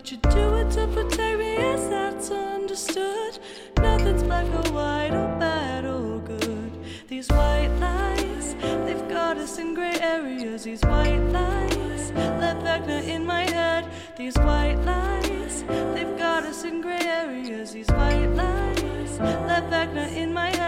But 0.00 0.12
you 0.12 0.16
do 0.16 0.54
it 0.54 0.70
to 0.70 0.86
protect 0.86 1.38
me, 1.38 1.56
yes, 1.56 1.86
that's 1.88 2.30
understood. 2.30 3.38
Nothing's 3.76 4.22
black 4.22 4.46
or 4.46 4.72
white 4.72 5.12
or 5.12 5.28
bad 5.38 5.84
or 5.84 6.20
good. 6.20 6.72
These 7.06 7.28
white 7.28 7.68
lies, 7.78 8.54
they've 8.86 9.08
got 9.10 9.36
us 9.36 9.58
in 9.58 9.74
gray 9.74 9.98
areas. 10.00 10.64
These 10.64 10.80
white 10.86 11.20
lies 11.36 12.12
left 12.12 12.62
Wagner 12.62 13.02
in 13.14 13.26
my 13.26 13.42
head. 13.42 13.90
These 14.16 14.38
white 14.38 14.80
lies, 14.86 15.64
they've 15.68 16.16
got 16.16 16.44
us 16.44 16.64
in 16.64 16.80
gray 16.80 17.04
areas. 17.04 17.72
These 17.72 17.88
white 17.88 18.28
lies 18.28 19.20
left 19.20 19.68
Wagner 19.68 20.08
in 20.16 20.32
my 20.32 20.48
head. 20.48 20.59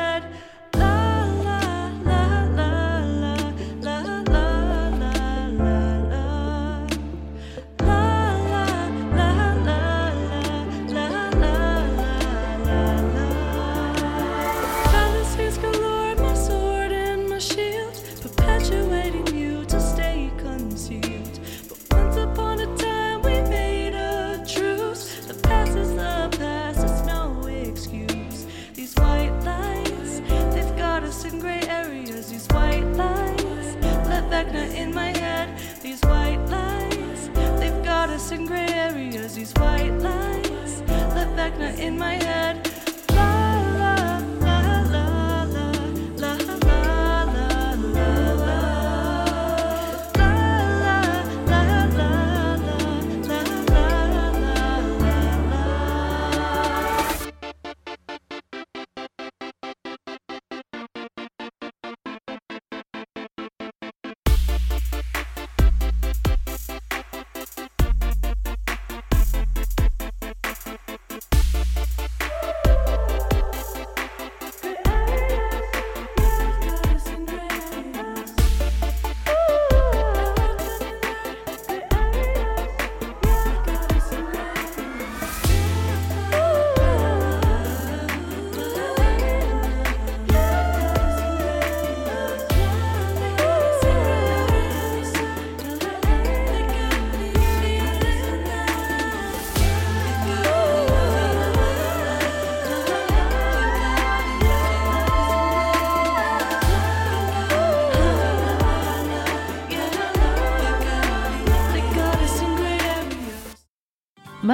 In 41.83 41.99
my 41.99 42.15
head. 42.15 42.62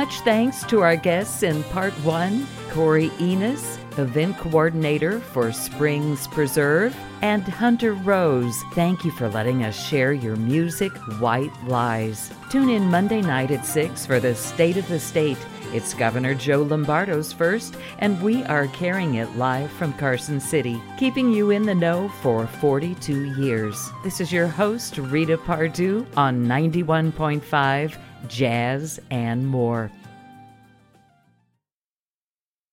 Much 0.09 0.21
thanks 0.21 0.65
to 0.65 0.81
our 0.81 0.97
guests 0.97 1.43
in 1.43 1.63
part 1.65 1.93
one 2.03 2.47
Corey 2.71 3.11
Enus, 3.19 3.77
event 3.99 4.39
coordinator 4.39 5.21
for 5.21 5.53
Springs 5.53 6.27
Preserve, 6.29 6.97
and 7.21 7.43
Hunter 7.43 7.93
Rose. 7.93 8.59
Thank 8.73 9.05
you 9.05 9.11
for 9.11 9.29
letting 9.29 9.65
us 9.65 9.79
share 9.79 10.15
your 10.15 10.37
music, 10.37 10.93
White 11.21 11.53
Lies. 11.67 12.33
Tune 12.49 12.71
in 12.71 12.85
Monday 12.85 13.21
night 13.21 13.51
at 13.51 13.67
6 13.67 14.07
for 14.07 14.19
the 14.19 14.35
State 14.35 14.79
of 14.79 14.89
the 14.89 14.99
State. 14.99 15.37
It's 15.75 15.93
Governor 15.93 16.33
Joe 16.35 16.63
Lombardo's 16.63 17.31
first, 17.31 17.77
and 17.99 18.23
we 18.23 18.43
are 18.45 18.69
carrying 18.69 19.17
it 19.17 19.37
live 19.37 19.71
from 19.73 19.93
Carson 19.93 20.41
City, 20.41 20.81
keeping 20.97 21.31
you 21.31 21.51
in 21.51 21.65
the 21.65 21.75
know 21.75 22.09
for 22.23 22.47
42 22.47 23.35
years. 23.35 23.91
This 24.03 24.23
is 24.23 24.33
your 24.33 24.47
host, 24.47 24.97
Rita 24.97 25.37
Pardue, 25.37 26.07
on 26.17 26.47
91.5 26.47 27.99
jazz, 28.27 29.01
and 29.11 29.47
more. 29.47 29.91